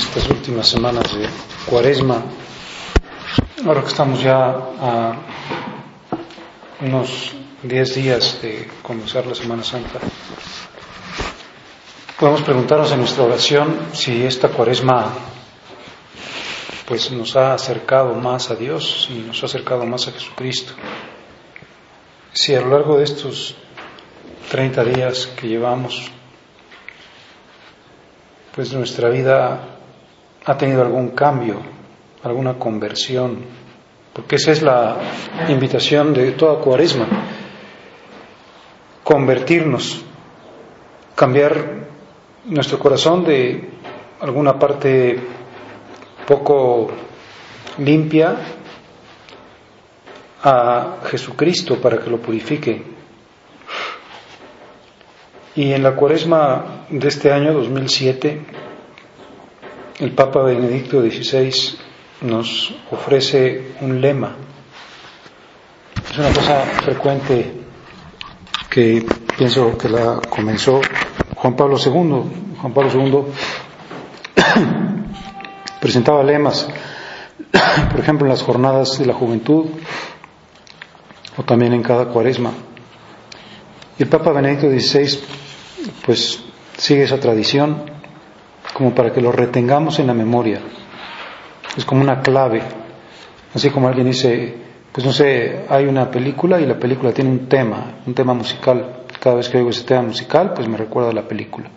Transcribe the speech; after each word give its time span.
Estas 0.00 0.30
últimas 0.30 0.66
semanas 0.66 1.14
de 1.14 1.28
cuaresma, 1.66 2.22
ahora 3.66 3.82
que 3.82 3.88
estamos 3.88 4.22
ya 4.22 4.56
a 4.80 5.14
unos 6.80 7.32
10 7.62 7.94
días 7.94 8.40
de 8.40 8.66
comenzar 8.82 9.26
la 9.26 9.34
Semana 9.34 9.62
Santa, 9.62 10.00
podemos 12.18 12.40
preguntarnos 12.40 12.90
en 12.92 13.00
nuestra 13.00 13.24
oración 13.24 13.88
si 13.92 14.24
esta 14.24 14.48
cuaresma 14.48 15.12
pues 16.86 17.12
nos 17.12 17.36
ha 17.36 17.52
acercado 17.52 18.14
más 18.14 18.50
a 18.50 18.56
Dios, 18.56 19.06
si 19.06 19.18
nos 19.18 19.42
ha 19.42 19.46
acercado 19.46 19.84
más 19.84 20.08
a 20.08 20.12
Jesucristo, 20.12 20.72
si 22.32 22.54
a 22.54 22.62
lo 22.62 22.70
largo 22.70 22.96
de 22.96 23.04
estos 23.04 23.54
30 24.50 24.82
días 24.82 25.26
que 25.26 25.46
llevamos 25.46 26.10
pues 28.54 28.72
nuestra 28.72 29.10
vida 29.10 29.76
ha 30.44 30.56
tenido 30.56 30.82
algún 30.82 31.10
cambio, 31.10 31.60
alguna 32.22 32.54
conversión, 32.54 33.38
porque 34.12 34.36
esa 34.36 34.52
es 34.52 34.62
la 34.62 34.96
invitación 35.48 36.12
de 36.12 36.32
toda 36.32 36.60
cuaresma, 36.60 37.06
convertirnos, 39.04 40.02
cambiar 41.14 41.88
nuestro 42.46 42.78
corazón 42.78 43.24
de 43.24 43.70
alguna 44.20 44.58
parte 44.58 45.18
poco 46.26 46.90
limpia 47.78 48.36
a 50.42 50.98
Jesucristo 51.04 51.80
para 51.80 51.98
que 51.98 52.10
lo 52.10 52.18
purifique. 52.18 52.82
Y 55.56 55.72
en 55.72 55.82
la 55.82 55.94
cuaresma 55.96 56.86
de 56.88 57.08
este 57.08 57.32
año 57.32 57.52
2007, 57.52 58.40
el 60.00 60.12
Papa 60.12 60.42
Benedicto 60.42 61.02
XVI 61.02 61.52
nos 62.22 62.74
ofrece 62.90 63.72
un 63.82 64.00
lema. 64.00 64.34
Es 66.10 66.18
una 66.18 66.32
cosa 66.32 66.62
frecuente 66.82 67.52
que 68.70 69.06
pienso 69.36 69.76
que 69.76 69.90
la 69.90 70.18
comenzó 70.30 70.80
Juan 71.36 71.54
Pablo 71.54 71.76
II. 71.76 72.56
Juan 72.62 72.72
Pablo 72.72 72.90
II 72.94 73.24
presentaba 75.80 76.22
lemas, 76.22 76.66
por 77.90 78.00
ejemplo, 78.00 78.26
en 78.26 78.30
las 78.30 78.42
jornadas 78.42 78.98
de 78.98 79.04
la 79.04 79.12
juventud 79.12 79.66
o 81.36 81.42
también 81.42 81.74
en 81.74 81.82
cada 81.82 82.06
cuaresma. 82.06 82.52
Y 83.98 84.04
el 84.04 84.08
Papa 84.08 84.32
Benedicto 84.32 84.66
XVI 84.70 85.20
pues 86.06 86.42
sigue 86.78 87.02
esa 87.02 87.20
tradición 87.20 87.99
como 88.80 88.94
para 88.94 89.12
que 89.12 89.20
lo 89.20 89.30
retengamos 89.30 89.98
en 89.98 90.06
la 90.06 90.14
memoria. 90.14 90.58
Es 91.76 91.84
como 91.84 92.00
una 92.00 92.22
clave. 92.22 92.62
Así 93.54 93.68
como 93.68 93.88
alguien 93.88 94.06
dice, 94.06 94.54
pues 94.90 95.06
no 95.06 95.12
sé, 95.12 95.66
hay 95.68 95.84
una 95.84 96.10
película 96.10 96.58
y 96.58 96.64
la 96.64 96.78
película 96.78 97.12
tiene 97.12 97.28
un 97.28 97.46
tema, 97.46 97.96
un 98.06 98.14
tema 98.14 98.32
musical. 98.32 99.02
Cada 99.20 99.36
vez 99.36 99.50
que 99.50 99.58
oigo 99.58 99.68
ese 99.68 99.84
tema 99.84 100.00
musical, 100.00 100.54
pues 100.54 100.66
me 100.66 100.78
recuerda 100.78 101.10
a 101.10 101.12
la 101.12 101.28
película. 101.28 101.68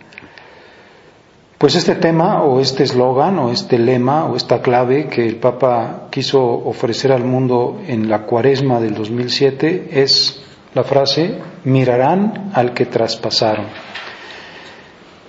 Pues 1.58 1.74
este 1.74 1.96
tema 1.96 2.42
o 2.42 2.58
este 2.58 2.84
eslogan 2.84 3.38
o 3.38 3.50
este 3.50 3.78
lema 3.78 4.24
o 4.24 4.36
esta 4.36 4.62
clave 4.62 5.06
que 5.06 5.26
el 5.26 5.36
Papa 5.36 6.06
quiso 6.10 6.42
ofrecer 6.42 7.12
al 7.12 7.24
mundo 7.24 7.82
en 7.86 8.08
la 8.08 8.22
cuaresma 8.22 8.80
del 8.80 8.94
2007 8.94 9.90
es 9.92 10.42
la 10.72 10.84
frase, 10.84 11.38
mirarán 11.64 12.50
al 12.54 12.72
que 12.72 12.86
traspasaron. 12.86 13.66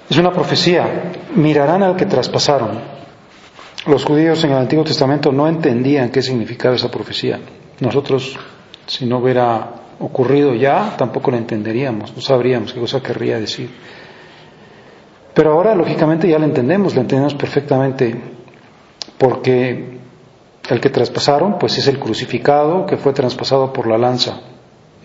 Es 0.09 0.17
una 0.17 0.31
profecía, 0.31 1.11
mirarán 1.35 1.81
al 1.81 1.95
que 1.95 2.05
traspasaron. 2.05 2.79
Los 3.87 4.03
judíos 4.03 4.43
en 4.43 4.51
el 4.51 4.57
Antiguo 4.57 4.83
Testamento 4.83 5.31
no 5.31 5.47
entendían 5.47 6.09
qué 6.09 6.21
significaba 6.21 6.75
esa 6.75 6.91
profecía. 6.91 7.39
Nosotros, 7.79 8.37
si 8.85 9.05
no 9.05 9.17
hubiera 9.17 9.71
ocurrido 9.99 10.53
ya, 10.53 10.95
tampoco 10.97 11.31
la 11.31 11.37
entenderíamos, 11.37 12.15
no 12.15 12.21
sabríamos 12.21 12.73
qué 12.73 12.79
cosa 12.79 13.01
querría 13.01 13.39
decir. 13.39 13.69
Pero 15.33 15.51
ahora, 15.51 15.75
lógicamente, 15.75 16.27
ya 16.27 16.39
la 16.39 16.45
entendemos, 16.45 16.95
la 16.95 17.01
entendemos 17.01 17.33
perfectamente, 17.35 18.15
porque 19.17 19.97
el 20.69 20.79
que 20.79 20.89
traspasaron, 20.89 21.57
pues 21.59 21.77
es 21.77 21.87
el 21.87 21.99
crucificado 21.99 22.85
que 22.85 22.97
fue 22.97 23.13
traspasado 23.13 23.73
por 23.73 23.87
la 23.87 23.97
lanza, 23.97 24.39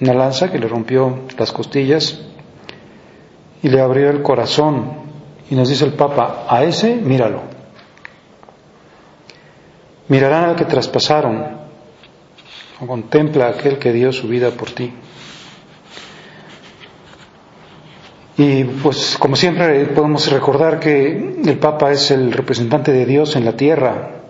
una 0.01 0.15
lanza 0.15 0.51
que 0.51 0.59
le 0.59 0.69
rompió 0.69 1.21
las 1.39 1.53
costillas 1.53 2.30
y 3.63 3.69
le 3.69 3.81
abrió 3.81 4.11
el 4.11 4.23
corazón. 4.23 5.01
Y 5.51 5.55
nos 5.55 5.69
dice 5.69 5.85
el 5.85 5.95
Papa, 5.95 6.47
a 6.49 6.63
ese 6.65 6.95
míralo. 6.97 7.43
Mirarán 10.09 10.45
al 10.45 10.57
que 10.57 10.65
traspasaron, 10.65 11.59
o 12.81 12.87
contempla 12.87 13.47
a 13.47 13.51
aquel 13.51 13.79
que 13.79 13.93
dio 13.93 14.13
su 14.13 14.29
vida 14.29 14.51
por 14.51 14.71
ti. 14.71 14.93
Y 18.37 18.65
pues 18.65 19.19
como 19.19 19.37
siempre 19.37 19.85
podemos 19.87 20.31
recordar 20.31 20.81
que 20.81 21.35
el 21.45 21.59
Papa 21.59 21.93
es 21.93 22.11
el 22.11 22.33
representante 22.33 22.91
de 22.91 23.05
Dios 23.05 23.37
en 23.37 23.45
la 23.45 23.57
tierra. 23.57 24.23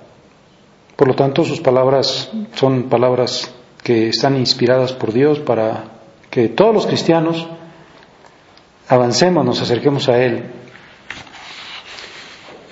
Por 0.97 1.09
lo 1.09 1.15
tanto, 1.15 1.45
sus 1.45 1.61
palabras 1.61 2.31
son 2.55 2.89
palabras 2.89 3.55
que 3.83 4.09
están 4.09 4.37
inspiradas 4.37 4.93
por 4.93 5.13
Dios 5.13 5.39
para 5.39 5.85
que 6.29 6.49
todos 6.49 6.75
los 6.75 6.87
cristianos 6.87 7.49
avancemos, 8.91 9.45
nos 9.45 9.63
acerquemos 9.63 10.09
a 10.09 10.19
Él. 10.19 10.45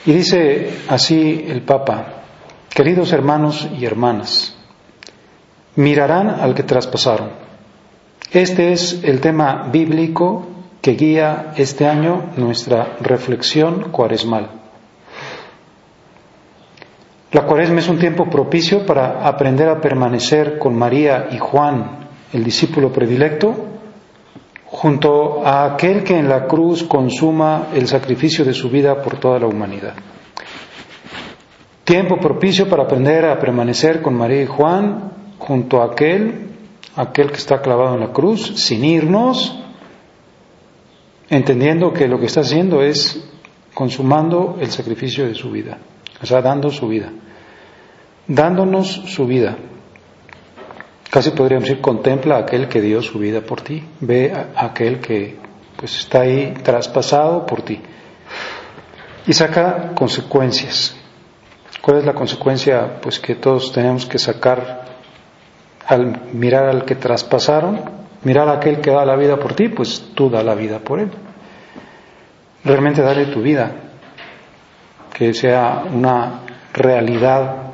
Y 0.04 0.12
dice 0.12 0.70
así 0.88 1.46
el 1.48 1.62
Papa, 1.62 2.22
queridos 2.68 3.12
hermanos 3.12 3.68
y 3.78 3.84
hermanas, 3.84 4.56
mirarán 5.76 6.28
al 6.28 6.54
que 6.54 6.64
traspasaron. 6.64 7.30
Este 8.32 8.72
es 8.72 9.04
el 9.04 9.20
tema 9.20 9.68
bíblico 9.72 10.46
que 10.82 10.92
guía 10.92 11.52
este 11.56 11.86
año 11.86 12.30
nuestra 12.36 12.96
reflexión 13.00 13.90
cuaresmal. 13.90 14.50
La 17.30 17.42
cuaresma 17.42 17.78
es 17.78 17.88
un 17.88 17.98
tiempo 17.98 18.28
propicio 18.28 18.84
para 18.86 19.26
aprender 19.26 19.68
a 19.68 19.80
permanecer 19.80 20.58
con 20.58 20.74
María 20.74 21.28
y 21.30 21.38
Juan, 21.38 22.08
el 22.32 22.42
discípulo 22.42 22.90
predilecto, 22.90 23.77
junto 24.70 25.44
a 25.44 25.64
aquel 25.72 26.04
que 26.04 26.18
en 26.18 26.28
la 26.28 26.46
cruz 26.46 26.84
consuma 26.84 27.68
el 27.74 27.86
sacrificio 27.86 28.44
de 28.44 28.52
su 28.52 28.68
vida 28.68 29.02
por 29.02 29.18
toda 29.18 29.38
la 29.38 29.46
humanidad. 29.46 29.94
Tiempo 31.84 32.18
propicio 32.20 32.68
para 32.68 32.82
aprender 32.82 33.24
a 33.24 33.38
permanecer 33.38 34.02
con 34.02 34.14
María 34.14 34.42
y 34.42 34.46
Juan 34.46 35.12
junto 35.38 35.80
a 35.80 35.86
aquel 35.86 36.48
aquel 36.98 37.30
que 37.30 37.36
está 37.36 37.62
clavado 37.62 37.94
en 37.94 38.00
la 38.00 38.12
cruz, 38.12 38.54
sin 38.56 38.84
irnos, 38.84 39.56
entendiendo 41.30 41.92
que 41.92 42.08
lo 42.08 42.18
que 42.18 42.26
está 42.26 42.40
haciendo 42.40 42.82
es 42.82 43.24
consumando 43.72 44.56
el 44.60 44.70
sacrificio 44.72 45.26
de 45.26 45.34
su 45.34 45.50
vida, 45.50 45.78
o 46.20 46.26
sea, 46.26 46.42
dando 46.42 46.70
su 46.70 46.88
vida, 46.88 47.12
dándonos 48.26 48.88
su 48.88 49.26
vida. 49.26 49.56
Casi 51.10 51.30
podríamos 51.30 51.68
decir, 51.68 51.80
contempla 51.80 52.36
a 52.36 52.40
aquel 52.40 52.68
que 52.68 52.82
dio 52.82 53.00
su 53.00 53.18
vida 53.18 53.40
por 53.40 53.62
ti, 53.62 53.82
ve 54.00 54.32
a 54.32 54.66
aquel 54.66 55.00
que 55.00 55.36
pues 55.76 55.98
está 55.98 56.20
ahí 56.20 56.54
traspasado 56.62 57.46
por 57.46 57.62
ti 57.62 57.80
y 59.26 59.32
saca 59.32 59.94
consecuencias. 59.94 60.96
¿Cuál 61.80 61.98
es 61.98 62.04
la 62.04 62.14
consecuencia? 62.14 63.00
Pues 63.00 63.18
que 63.18 63.36
todos 63.36 63.72
tenemos 63.72 64.04
que 64.04 64.18
sacar 64.18 64.84
al 65.86 66.32
mirar 66.32 66.66
al 66.66 66.84
que 66.84 66.96
traspasaron, 66.96 67.80
mirar 68.24 68.48
a 68.48 68.54
aquel 68.54 68.80
que 68.80 68.90
da 68.90 69.06
la 69.06 69.16
vida 69.16 69.38
por 69.38 69.54
ti, 69.54 69.68
pues 69.68 70.12
tú 70.14 70.28
da 70.28 70.42
la 70.42 70.54
vida 70.54 70.80
por 70.80 71.00
él. 71.00 71.10
Realmente 72.64 73.00
dale 73.00 73.26
tu 73.26 73.40
vida, 73.40 73.70
que 75.14 75.32
sea 75.32 75.84
una 75.90 76.40
realidad 76.74 77.67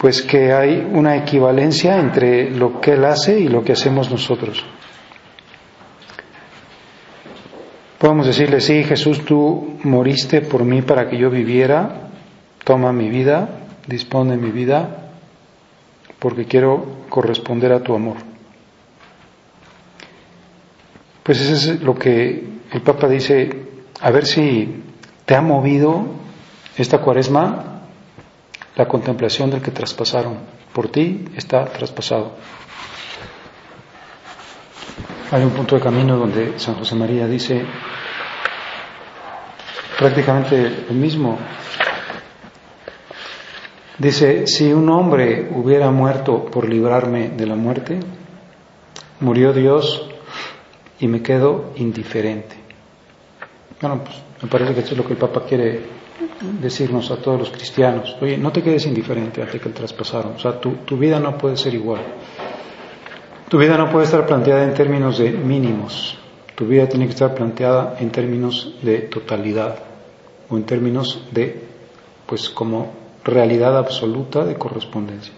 pues 0.00 0.22
que 0.22 0.50
hay 0.50 0.78
una 0.94 1.14
equivalencia 1.14 1.98
entre 1.98 2.50
lo 2.50 2.80
que 2.80 2.92
Él 2.92 3.04
hace 3.04 3.38
y 3.38 3.48
lo 3.48 3.62
que 3.62 3.72
hacemos 3.72 4.10
nosotros. 4.10 4.64
Podemos 7.98 8.26
decirle, 8.26 8.62
sí, 8.62 8.82
Jesús, 8.82 9.22
tú 9.26 9.76
moriste 9.84 10.40
por 10.40 10.64
mí 10.64 10.80
para 10.80 11.06
que 11.10 11.18
yo 11.18 11.28
viviera, 11.28 12.08
toma 12.64 12.94
mi 12.94 13.10
vida, 13.10 13.66
dispone 13.86 14.38
mi 14.38 14.50
vida, 14.50 15.10
porque 16.18 16.46
quiero 16.46 17.04
corresponder 17.10 17.70
a 17.74 17.82
tu 17.82 17.94
amor. 17.94 18.16
Pues 21.22 21.42
eso 21.42 21.72
es 21.74 21.82
lo 21.82 21.94
que 21.94 22.48
el 22.72 22.80
Papa 22.80 23.06
dice, 23.06 23.50
a 24.00 24.10
ver 24.10 24.24
si 24.24 24.82
te 25.26 25.34
ha 25.34 25.42
movido 25.42 26.06
esta 26.78 27.02
cuaresma 27.02 27.69
la 28.80 28.88
contemplación 28.88 29.50
del 29.50 29.60
que 29.60 29.72
traspasaron. 29.72 30.38
Por 30.72 30.88
ti 30.88 31.26
está 31.36 31.66
traspasado. 31.66 32.32
Hay 35.30 35.42
un 35.44 35.50
punto 35.50 35.76
de 35.76 35.82
camino 35.82 36.16
donde 36.16 36.58
San 36.58 36.76
José 36.76 36.94
María 36.94 37.26
dice 37.26 37.62
prácticamente 39.98 40.86
el 40.88 40.96
mismo. 40.96 41.38
Dice, 43.98 44.46
si 44.46 44.72
un 44.72 44.88
hombre 44.88 45.50
hubiera 45.54 45.90
muerto 45.90 46.46
por 46.46 46.66
librarme 46.66 47.28
de 47.28 47.46
la 47.46 47.56
muerte, 47.56 48.00
murió 49.20 49.52
Dios 49.52 50.08
y 50.98 51.06
me 51.06 51.20
quedo 51.20 51.72
indiferente. 51.76 52.56
Bueno, 53.78 54.02
pues 54.02 54.16
me 54.42 54.48
parece 54.48 54.72
que 54.72 54.80
esto 54.80 54.92
es 54.92 54.98
lo 54.98 55.04
que 55.04 55.12
el 55.12 55.18
Papa 55.18 55.44
quiere 55.46 55.99
decirnos 56.60 57.10
a 57.10 57.16
todos 57.16 57.38
los 57.38 57.50
cristianos, 57.50 58.16
oye, 58.20 58.36
no 58.36 58.52
te 58.52 58.62
quedes 58.62 58.86
indiferente 58.86 59.42
ante 59.42 59.58
que 59.58 59.68
el 59.68 59.74
traspasaron, 59.74 60.34
o 60.34 60.38
sea, 60.38 60.60
tu, 60.60 60.72
tu 60.84 60.96
vida 60.96 61.18
no 61.18 61.36
puede 61.36 61.56
ser 61.56 61.74
igual. 61.74 62.02
Tu 63.48 63.58
vida 63.58 63.76
no 63.76 63.90
puede 63.90 64.04
estar 64.04 64.26
planteada 64.26 64.64
en 64.64 64.74
términos 64.74 65.18
de 65.18 65.30
mínimos, 65.30 66.16
tu 66.54 66.66
vida 66.66 66.88
tiene 66.88 67.06
que 67.06 67.12
estar 67.12 67.34
planteada 67.34 67.96
en 67.98 68.10
términos 68.10 68.74
de 68.82 68.98
totalidad 68.98 69.76
o 70.48 70.56
en 70.56 70.64
términos 70.64 71.26
de, 71.30 71.60
pues 72.26 72.50
como 72.50 72.92
realidad 73.24 73.76
absoluta 73.76 74.44
de 74.44 74.56
correspondencia. 74.56 75.32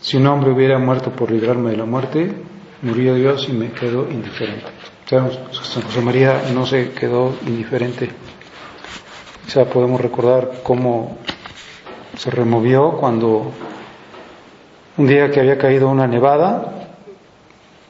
Si 0.00 0.16
un 0.16 0.26
hombre 0.26 0.50
hubiera 0.50 0.78
muerto 0.78 1.10
por 1.10 1.30
librarme 1.30 1.70
de 1.70 1.76
la 1.76 1.84
muerte, 1.84 2.32
murió 2.82 3.14
Dios 3.14 3.46
y 3.48 3.52
me 3.52 3.72
quedo 3.72 4.10
indiferente. 4.10 4.66
San 5.06 5.28
José 5.28 6.00
María 6.00 6.42
no 6.54 6.64
se 6.64 6.92
quedó 6.92 7.34
indiferente 7.46 8.08
sea, 9.50 9.64
podemos 9.64 10.00
recordar 10.00 10.60
cómo 10.62 11.18
se 12.16 12.30
removió 12.30 12.92
cuando 12.92 13.50
un 14.96 15.06
día 15.06 15.30
que 15.30 15.40
había 15.40 15.58
caído 15.58 15.88
una 15.88 16.06
nevada, 16.06 16.88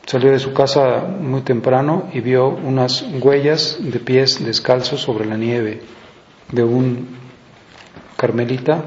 salió 0.06 0.32
de 0.32 0.38
su 0.38 0.52
casa 0.52 1.04
muy 1.20 1.42
temprano 1.42 2.08
y 2.12 2.20
vio 2.20 2.48
unas 2.48 3.04
huellas 3.20 3.76
de 3.78 3.98
pies 3.98 4.42
descalzos 4.44 5.02
sobre 5.02 5.26
la 5.26 5.36
nieve 5.36 5.82
de 6.50 6.64
un 6.64 7.08
carmelita 8.16 8.84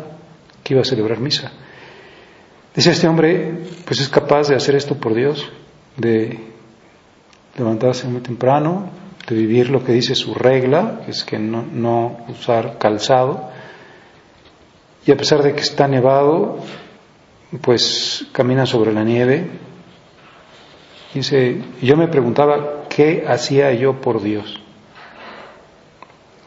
que 0.63 0.73
iba 0.73 0.81
a 0.81 0.85
celebrar 0.85 1.19
misa. 1.19 1.51
Dice 2.75 2.91
este 2.91 3.07
hombre, 3.07 3.65
pues 3.85 3.99
es 3.99 4.09
capaz 4.09 4.47
de 4.47 4.55
hacer 4.55 4.75
esto 4.75 4.95
por 4.95 5.13
Dios, 5.13 5.47
de 5.95 6.39
levantarse 7.55 8.07
muy 8.07 8.21
temprano, 8.21 8.89
de 9.27 9.35
vivir 9.35 9.69
lo 9.69 9.83
que 9.83 9.93
dice 9.93 10.15
su 10.15 10.33
regla, 10.33 11.01
que 11.05 11.11
es 11.11 11.23
que 11.23 11.39
no, 11.39 11.63
no 11.71 12.17
usar 12.29 12.77
calzado, 12.77 13.49
y 15.05 15.11
a 15.11 15.17
pesar 15.17 15.43
de 15.43 15.53
que 15.53 15.61
está 15.61 15.87
nevado, 15.87 16.59
pues 17.61 18.25
camina 18.31 18.65
sobre 18.65 18.93
la 18.93 19.03
nieve. 19.03 19.47
Dice, 21.13 21.61
yo 21.81 21.95
me 21.97 22.07
preguntaba, 22.07 22.85
¿qué 22.89 23.25
hacía 23.27 23.71
yo 23.73 24.01
por 24.01 24.21
Dios? 24.21 24.59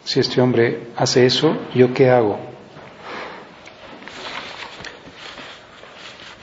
Si 0.05 0.21
este 0.21 0.41
hombre 0.41 0.89
hace 0.97 1.27
eso, 1.27 1.57
¿yo 1.75 1.93
qué 1.93 2.11
hago? 2.11 2.39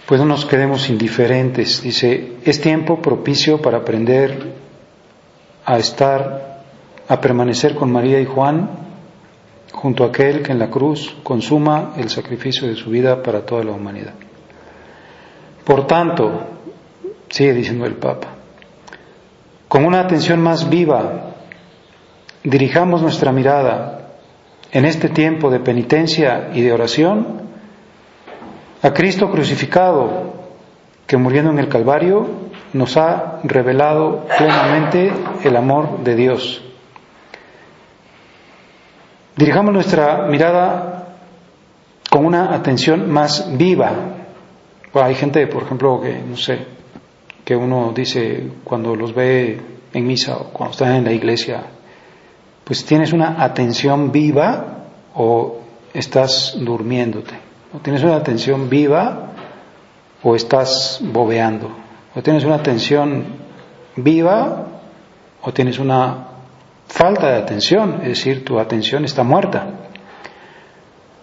Pues 0.06 0.20
no 0.20 0.28
nos 0.28 0.46
quedemos 0.46 0.90
indiferentes. 0.90 1.82
Dice, 1.82 2.34
es 2.44 2.62
tiempo 2.62 3.02
propicio 3.02 3.62
para 3.62 3.80
aprender 3.80 4.63
a 5.66 5.78
estar, 5.78 6.62
a 7.08 7.22
permanecer 7.22 7.76
con 7.76 7.92
María 7.92 8.20
y 8.20 8.26
Juan 8.26 8.70
junto 9.72 10.04
a 10.04 10.08
aquel 10.08 10.44
que 10.44 10.52
en 10.52 10.60
la 10.60 10.70
cruz 10.70 11.16
consuma 11.24 11.94
el 11.98 12.10
sacrificio 12.10 12.68
de 12.68 12.76
su 12.76 12.90
vida 12.90 13.22
para 13.22 13.46
toda 13.46 13.64
la 13.64 13.72
humanidad. 13.72 14.14
Por 15.66 15.88
tanto, 15.88 16.48
sigue 17.30 17.54
diciendo 17.54 17.86
el 17.86 17.96
Papa, 17.96 18.28
con 19.68 19.86
una 19.86 20.02
atención 20.02 20.42
más 20.42 20.70
viva, 20.70 21.36
dirijamos 22.44 23.02
nuestra 23.02 23.32
mirada 23.32 24.12
en 24.72 24.86
este 24.86 25.10
tiempo 25.10 25.50
de 25.50 25.60
penitencia 25.60 26.52
y 26.54 26.62
de 26.62 26.72
oración 26.72 27.42
a 28.82 28.94
Cristo 28.94 29.32
crucificado, 29.32 30.34
que 31.08 31.18
muriendo 31.18 31.52
en 31.52 31.60
el 31.60 31.70
Calvario 31.70 32.43
nos 32.74 32.98
ha 32.98 33.40
revelado 33.44 34.26
plenamente 34.38 35.12
el 35.44 35.56
amor 35.56 36.04
de 36.04 36.16
Dios. 36.16 36.62
Dirijamos 39.36 39.74
nuestra 39.74 40.28
mirada 40.28 41.16
con 42.10 42.26
una 42.26 42.54
atención 42.54 43.10
más 43.10 43.58
viva. 43.58 43.92
hay 44.94 45.16
gente, 45.16 45.48
por 45.48 45.64
ejemplo, 45.64 46.02
que 46.02 46.20
no 46.20 46.38
sé, 46.38 46.66
que 47.44 47.56
uno 47.56 47.92
dice 47.96 48.52
cuando 48.64 48.96
los 48.96 49.14
ve 49.14 49.60
en 49.94 50.08
misa 50.08 50.38
o 50.38 50.44
cuando 50.50 50.72
están 50.72 50.96
en 50.96 51.06
la 51.06 51.12
iglesia, 51.12 51.64
pues 52.64 52.86
tienes 52.86 53.14
una 53.14 53.44
atención 53.44 54.12
viva 54.12 54.86
o 55.16 55.60
estás 55.94 56.56
durmiéndote. 56.60 57.34
O 57.76 57.80
tienes 57.80 58.04
una 58.04 58.16
atención 58.16 58.70
viva 58.70 59.32
o 60.22 60.36
estás 60.36 61.00
bobeando. 61.02 61.83
O 62.16 62.22
tienes 62.22 62.44
una 62.44 62.56
atención 62.56 63.26
viva 63.96 64.68
o 65.42 65.54
tienes 65.54 65.80
una 65.80 66.28
falta 66.88 67.30
de 67.30 67.38
atención, 67.38 68.00
es 68.02 68.10
decir, 68.10 68.46
tu 68.46 68.60
atención 68.60 69.04
está 69.06 69.24
muerta. 69.24 69.68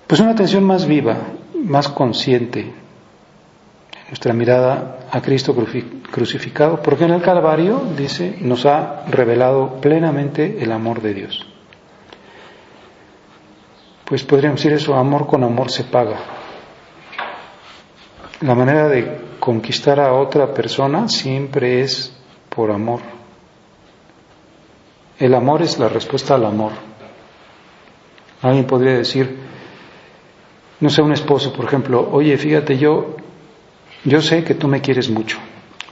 Pues 0.07 0.21
una 0.21 0.33
atención 0.33 0.65
más 0.65 0.87
viva, 0.87 1.17
más 1.55 1.89
consciente, 1.89 2.73
nuestra 4.09 4.33
mirada 4.33 5.07
a 5.11 5.23
Cristo 5.23 5.55
crucificado, 6.11 6.83
porque 6.83 7.05
en 7.05 7.13
el 7.13 7.23
Calvario, 7.23 7.81
dice, 7.97 8.39
nos 8.41 8.67
ha 8.67 9.05
revelado 9.09 9.81
plenamente 9.81 10.63
el 10.63 10.73
amor 10.73 11.01
de 11.01 11.15
Dios. 11.15 11.47
Pues 14.05 14.25
podríamos 14.25 14.61
decir 14.61 14.73
eso, 14.73 14.97
amor 14.97 15.29
con 15.29 15.45
amor 15.45 15.71
se 15.71 15.85
paga. 15.85 16.17
La 18.41 18.57
manera 18.57 18.89
de 18.89 19.30
conquistar 19.41 19.99
a 19.99 20.13
otra 20.13 20.53
persona 20.53 21.09
siempre 21.09 21.81
es 21.81 22.13
por 22.51 22.71
amor. 22.71 23.01
El 25.19 25.35
amor 25.35 25.63
es 25.63 25.79
la 25.79 25.89
respuesta 25.89 26.35
al 26.35 26.45
amor. 26.45 26.73
Alguien 28.43 28.67
podría 28.67 28.95
decir, 28.95 29.39
no 30.81 30.89
sé, 30.89 31.03
un 31.03 31.13
esposo, 31.13 31.53
por 31.53 31.65
ejemplo, 31.65 32.09
oye, 32.13 32.37
fíjate, 32.37 32.79
yo, 32.79 33.17
yo 34.05 34.23
sé 34.23 34.45
que 34.45 34.55
tú 34.55 34.69
me 34.69 34.81
quieres 34.81 35.11
mucho, 35.11 35.39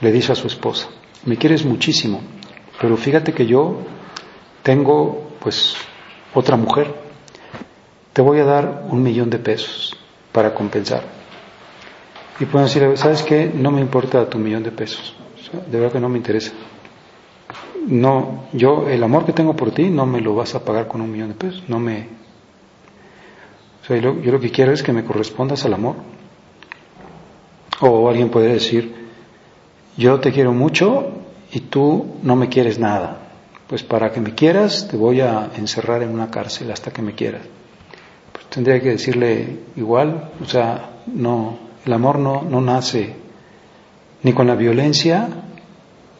le 0.01 0.11
dice 0.11 0.31
a 0.31 0.35
su 0.35 0.47
esposa, 0.47 0.87
me 1.25 1.37
quieres 1.37 1.63
muchísimo, 1.65 2.21
pero 2.81 2.97
fíjate 2.97 3.33
que 3.33 3.45
yo 3.45 3.81
tengo, 4.63 5.29
pues, 5.39 5.75
otra 6.33 6.55
mujer, 6.55 6.93
te 8.13 8.21
voy 8.21 8.39
a 8.39 8.45
dar 8.45 8.83
un 8.89 9.03
millón 9.03 9.29
de 9.29 9.37
pesos 9.37 9.95
para 10.31 10.53
compensar. 10.53 11.18
Y 12.39 12.45
pueden 12.45 12.67
decirle, 12.67 12.95
¿sabes 12.97 13.23
qué? 13.23 13.51
No 13.53 13.71
me 13.71 13.81
importa 13.81 14.29
tu 14.29 14.37
millón 14.37 14.63
de 14.63 14.71
pesos, 14.71 15.15
de 15.69 15.77
verdad 15.77 15.93
que 15.93 15.99
no 15.99 16.09
me 16.09 16.17
interesa. 16.17 16.51
No, 17.87 18.45
yo, 18.53 18.87
el 18.87 19.03
amor 19.03 19.25
que 19.25 19.33
tengo 19.33 19.55
por 19.55 19.71
ti 19.71 19.89
no 19.89 20.05
me 20.05 20.21
lo 20.21 20.35
vas 20.35 20.55
a 20.55 20.63
pagar 20.63 20.87
con 20.87 21.01
un 21.01 21.11
millón 21.11 21.29
de 21.29 21.35
pesos, 21.35 21.63
no 21.67 21.79
me... 21.79 22.07
O 23.81 23.85
sea, 23.85 23.97
yo, 23.97 24.19
yo 24.21 24.31
lo 24.31 24.39
que 24.39 24.51
quiero 24.51 24.71
es 24.71 24.83
que 24.83 24.93
me 24.93 25.03
correspondas 25.03 25.65
al 25.65 25.73
amor. 25.73 25.95
O 27.81 28.09
alguien 28.09 28.29
puede 28.29 28.53
decir, 28.53 28.93
yo 29.97 30.19
te 30.19 30.31
quiero 30.31 30.51
mucho 30.51 31.11
y 31.51 31.61
tú 31.61 32.17
no 32.21 32.35
me 32.35 32.49
quieres 32.49 32.77
nada. 32.77 33.17
Pues 33.67 33.83
para 33.83 34.11
que 34.11 34.19
me 34.19 34.35
quieras 34.35 34.87
te 34.89 34.97
voy 34.97 35.21
a 35.21 35.51
encerrar 35.57 36.03
en 36.03 36.09
una 36.09 36.29
cárcel 36.29 36.71
hasta 36.71 36.91
que 36.91 37.01
me 37.01 37.15
quieras. 37.15 37.41
Pues 38.31 38.45
tendría 38.47 38.81
que 38.81 38.89
decirle 38.89 39.59
igual, 39.75 40.31
o 40.41 40.45
sea, 40.45 41.01
no, 41.07 41.68
el 41.89 41.93
amor 41.93 42.19
no, 42.19 42.43
no 42.43 42.61
nace 42.61 43.15
ni 44.21 44.31
con 44.33 44.45
la 44.45 44.53
violencia, 44.53 45.27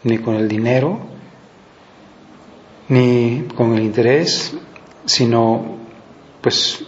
ni 0.04 0.18
con 0.18 0.34
el 0.34 0.48
dinero, 0.48 0.98
ni 2.88 3.44
con 3.54 3.76
el 3.76 3.84
interés, 3.84 4.58
sino 5.06 5.78
pues 6.42 6.84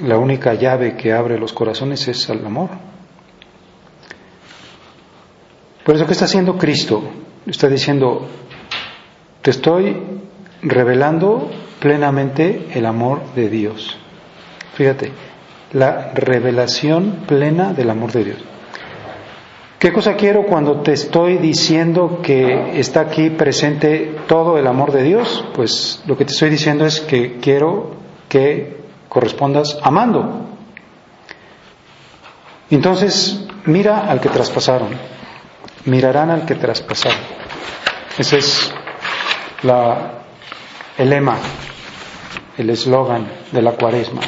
la 0.00 0.18
única 0.18 0.52
llave 0.52 0.94
que 0.94 1.14
abre 1.14 1.38
los 1.38 1.54
corazones 1.54 2.06
es 2.06 2.28
el 2.28 2.44
amor. 2.44 2.68
Por 5.82 5.94
eso 5.96 6.04
que 6.04 6.12
está 6.12 6.26
haciendo 6.26 6.58
Cristo, 6.58 7.02
está 7.46 7.70
diciendo, 7.70 8.28
te 9.40 9.52
estoy 9.52 9.96
revelando 10.60 11.50
plenamente 11.80 12.68
el 12.74 12.84
amor 12.84 13.22
de 13.34 13.48
Dios. 13.48 13.96
Fíjate, 14.74 15.12
la 15.72 16.12
revelación 16.14 17.24
plena 17.26 17.72
del 17.72 17.90
amor 17.90 18.12
de 18.12 18.24
Dios. 18.24 18.38
¿Qué 19.78 19.92
cosa 19.92 20.14
quiero 20.14 20.44
cuando 20.46 20.80
te 20.82 20.92
estoy 20.92 21.38
diciendo 21.38 22.20
que 22.22 22.78
está 22.78 23.00
aquí 23.00 23.30
presente 23.30 24.14
todo 24.28 24.56
el 24.56 24.68
amor 24.68 24.92
de 24.92 25.02
Dios? 25.02 25.44
Pues 25.54 26.02
lo 26.06 26.16
que 26.16 26.24
te 26.24 26.32
estoy 26.32 26.50
diciendo 26.50 26.86
es 26.86 27.00
que 27.00 27.38
quiero 27.40 27.96
que 28.28 28.76
correspondas 29.08 29.78
amando. 29.82 30.46
Entonces, 32.70 33.44
mira 33.64 34.08
al 34.08 34.20
que 34.20 34.28
traspasaron, 34.28 34.90
mirarán 35.86 36.30
al 36.30 36.46
que 36.46 36.54
traspasaron. 36.54 37.18
Ese 38.16 38.38
es 38.38 38.72
el 40.96 41.10
lema, 41.10 41.38
el 42.56 42.70
eslogan 42.70 43.26
de 43.50 43.62
la 43.62 43.72
cuaresma. 43.72 44.20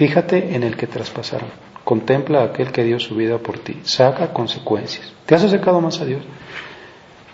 Fíjate 0.00 0.54
en 0.56 0.62
el 0.62 0.78
que 0.78 0.86
traspasaron. 0.86 1.50
Contempla 1.84 2.40
a 2.40 2.44
aquel 2.44 2.72
que 2.72 2.82
dio 2.84 2.98
su 2.98 3.14
vida 3.16 3.36
por 3.36 3.58
ti. 3.58 3.80
Saca 3.82 4.32
consecuencias. 4.32 5.12
¿Te 5.26 5.34
has 5.34 5.44
acercado 5.44 5.78
más 5.82 6.00
a 6.00 6.06
Dios? 6.06 6.22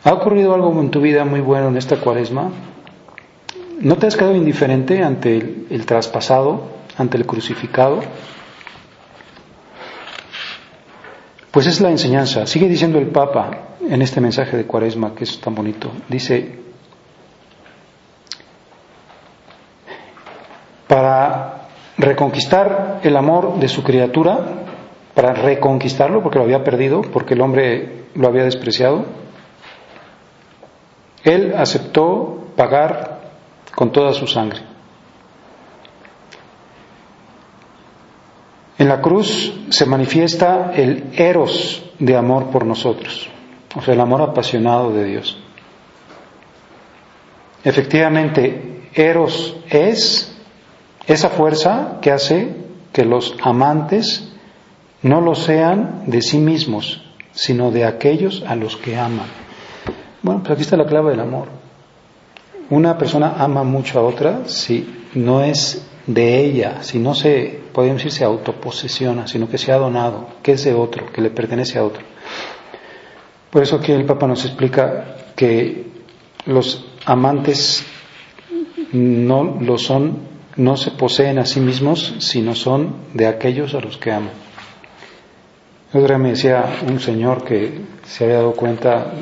¿Ha 0.03 0.13
ocurrido 0.13 0.53
algo 0.53 0.81
en 0.81 0.91
tu 0.91 1.01
vida 1.01 1.25
muy 1.25 1.39
bueno 1.39 1.69
en 1.69 1.77
esta 1.77 1.99
cuaresma? 1.99 2.51
¿No 3.79 3.95
te 3.99 4.09
has 4.09 4.17
quedado 4.17 4.35
indiferente 4.35 5.01
ante 5.01 5.37
el, 5.37 5.69
el 5.71 5.87
traspasado, 5.87 6.65
ante 6.99 7.17
el 7.19 7.25
crucificado? 7.25 8.01
Pues 11.53 11.69
es 11.69 11.81
la 11.81 11.91
enseñanza. 11.91 12.49
Sigue 12.49 12.67
diciendo 12.67 12.99
el 12.99 13.11
Papa 13.11 13.77
en 13.89 14.03
este 14.03 14.21
mensaje 14.21 14.57
de 14.57 14.67
cuaresma 14.67 15.15
que 15.15 15.23
es 15.23 15.41
tan 15.41 15.55
bonito. 15.55 15.93
Dice, 16.09 16.59
para 20.89 21.56
reconquistar 21.99 23.01
el 23.03 23.17
amor 23.17 23.59
de 23.59 23.69
su 23.69 23.83
criatura, 23.83 24.67
para 25.15 25.33
reconquistarlo, 25.33 26.23
porque 26.23 26.39
lo 26.39 26.45
había 26.45 26.63
perdido, 26.63 27.01
porque 27.01 27.33
el 27.33 27.41
hombre 27.41 28.05
lo 28.15 28.29
había 28.29 28.45
despreciado, 28.45 29.07
él 31.25 31.55
aceptó 31.57 32.49
pagar 32.55 33.21
con 33.75 33.93
toda 33.93 34.13
su 34.13 34.27
sangre. 34.27 34.61
En 38.79 38.89
la 38.89 39.01
cruz 39.01 39.55
se 39.71 39.87
manifiesta 39.87 40.73
el 40.75 41.13
eros 41.17 41.83
de 41.99 42.15
amor 42.15 42.51
por 42.51 42.67
nosotros, 42.67 43.31
o 43.75 43.81
sea, 43.81 43.95
el 43.95 44.01
amor 44.01 44.21
apasionado 44.21 44.93
de 44.93 45.05
Dios. 45.05 45.43
Efectivamente, 47.65 48.91
eros 48.93 49.57
es 49.71 50.36
esa 51.07 51.31
fuerza 51.31 51.99
que 52.01 52.11
hace 52.11 52.57
que 52.93 53.05
los 53.05 53.37
amantes 53.43 54.33
no 55.03 55.21
lo 55.21 55.35
sean 55.35 56.05
de 56.07 56.23
sí 56.23 56.39
mismos, 56.39 57.03
sino 57.33 57.71
de 57.71 57.85
aquellos 57.85 58.43
a 58.47 58.57
los 58.57 58.77
que 58.77 58.97
aman. 58.97 59.27
Bueno, 60.23 60.41
pues 60.41 60.53
aquí 60.53 60.63
está 60.63 60.77
la 60.77 60.87
clave 60.87 61.11
del 61.11 61.21
amor. 61.21 61.49
Una 62.71 62.99
persona 62.99 63.35
ama 63.39 63.63
mucho 63.63 64.01
a 64.01 64.03
otra 64.03 64.49
si 64.49 65.05
no 65.15 65.43
es 65.43 65.87
de 66.07 66.41
ella, 66.41 66.83
si 66.83 66.99
no 66.99 67.15
se, 67.15 67.61
podemos 67.73 67.99
decir, 67.99 68.13
se 68.13 68.25
autoposesiona, 68.25 69.27
sino 69.29 69.49
que 69.49 69.59
se 69.59 69.73
ha 69.73 69.77
donado, 69.77 70.27
que 70.43 70.53
es 70.53 70.65
de 70.65 70.75
otro, 70.75 71.13
que 71.13 71.21
le 71.21 71.31
pertenece 71.31 71.79
a 71.79 71.85
otro. 71.85 72.03
Por 73.51 73.63
eso 73.63 73.77
aquí 73.77 73.93
el 73.93 74.05
Papa 74.05 74.27
nos 74.27 74.45
explica 74.45 75.17
que 75.37 75.87
los 76.47 76.87
amantes 77.05 77.85
no 78.93 79.59
lo 79.61 79.79
son 79.79 80.36
no 80.57 80.77
se 80.77 80.91
poseen 80.91 81.39
a 81.39 81.47
sí 81.47 81.61
mismos, 81.61 82.15
sino 82.19 82.55
son 82.55 82.97
de 83.13 83.27
aquellos 83.27 83.75
a 83.75 83.81
los 83.81 83.99
que 83.99 84.13
aman. 84.13 84.33
Otra 85.93 86.19
me 86.19 86.31
decía 86.31 86.79
un 86.87 86.99
señor 87.01 87.45
que 87.45 87.81
se 88.05 88.25
había 88.25 88.37
dado 88.37 88.53
cuenta, 88.53 89.13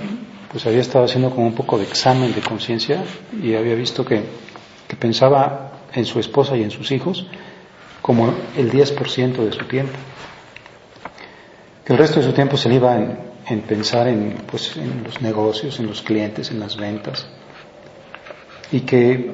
pues 0.50 0.66
había 0.66 0.80
estado 0.80 1.04
haciendo 1.04 1.30
como 1.30 1.46
un 1.46 1.54
poco 1.54 1.78
de 1.78 1.84
examen 1.84 2.34
de 2.34 2.40
conciencia 2.40 3.04
y 3.42 3.54
había 3.54 3.74
visto 3.74 4.04
que, 4.04 4.22
que, 4.88 4.96
pensaba 4.96 5.72
en 5.92 6.04
su 6.04 6.18
esposa 6.18 6.56
y 6.56 6.62
en 6.62 6.70
sus 6.70 6.90
hijos 6.90 7.26
como 8.00 8.32
el 8.56 8.70
10% 8.70 9.36
de 9.36 9.52
su 9.52 9.64
tiempo. 9.66 9.94
Que 11.84 11.92
el 11.92 11.98
resto 11.98 12.20
de 12.20 12.26
su 12.26 12.32
tiempo 12.32 12.56
se 12.56 12.68
le 12.68 12.76
iba 12.76 12.96
en, 12.96 13.18
en 13.46 13.60
pensar 13.60 14.08
en, 14.08 14.36
pues, 14.50 14.76
en 14.76 15.04
los 15.04 15.20
negocios, 15.20 15.78
en 15.80 15.86
los 15.86 16.02
clientes, 16.02 16.50
en 16.50 16.60
las 16.60 16.76
ventas. 16.76 17.26
Y 18.72 18.80
que 18.80 19.30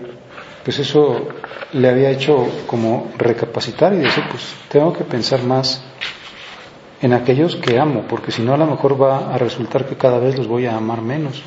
pues 0.64 0.78
eso 0.78 1.28
le 1.72 1.88
había 1.88 2.10
hecho 2.10 2.46
como 2.66 3.10
recapacitar 3.16 3.94
y 3.94 3.98
decir, 3.98 4.24
pues 4.30 4.54
tengo 4.68 4.92
que 4.92 5.04
pensar 5.04 5.42
más 5.42 5.82
en 7.00 7.14
aquellos 7.14 7.56
que 7.56 7.78
amo, 7.78 8.04
porque 8.08 8.30
si 8.30 8.42
no 8.42 8.54
a 8.54 8.58
lo 8.58 8.66
mejor 8.66 9.00
va 9.00 9.34
a 9.34 9.38
resultar 9.38 9.86
que 9.86 9.96
cada 9.96 10.18
vez 10.18 10.36
los 10.36 10.46
voy 10.46 10.66
a 10.66 10.76
amar 10.76 11.00
menos. 11.00 11.42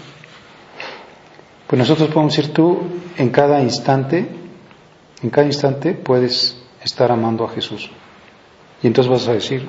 Pues 1.67 1.79
nosotros 1.79 2.10
podemos 2.10 2.36
decir, 2.36 2.53
tú 2.53 2.82
en 3.17 3.29
cada 3.29 3.62
instante, 3.62 4.27
en 5.22 5.29
cada 5.29 5.46
instante 5.46 5.93
puedes 5.93 6.58
estar 6.84 7.12
amando 7.12 7.46
a 7.46 7.50
Jesús. 7.50 7.89
Y 8.82 8.88
entonces 8.88 9.12
vas 9.12 9.27
a 9.27 9.34
decir, 9.34 9.67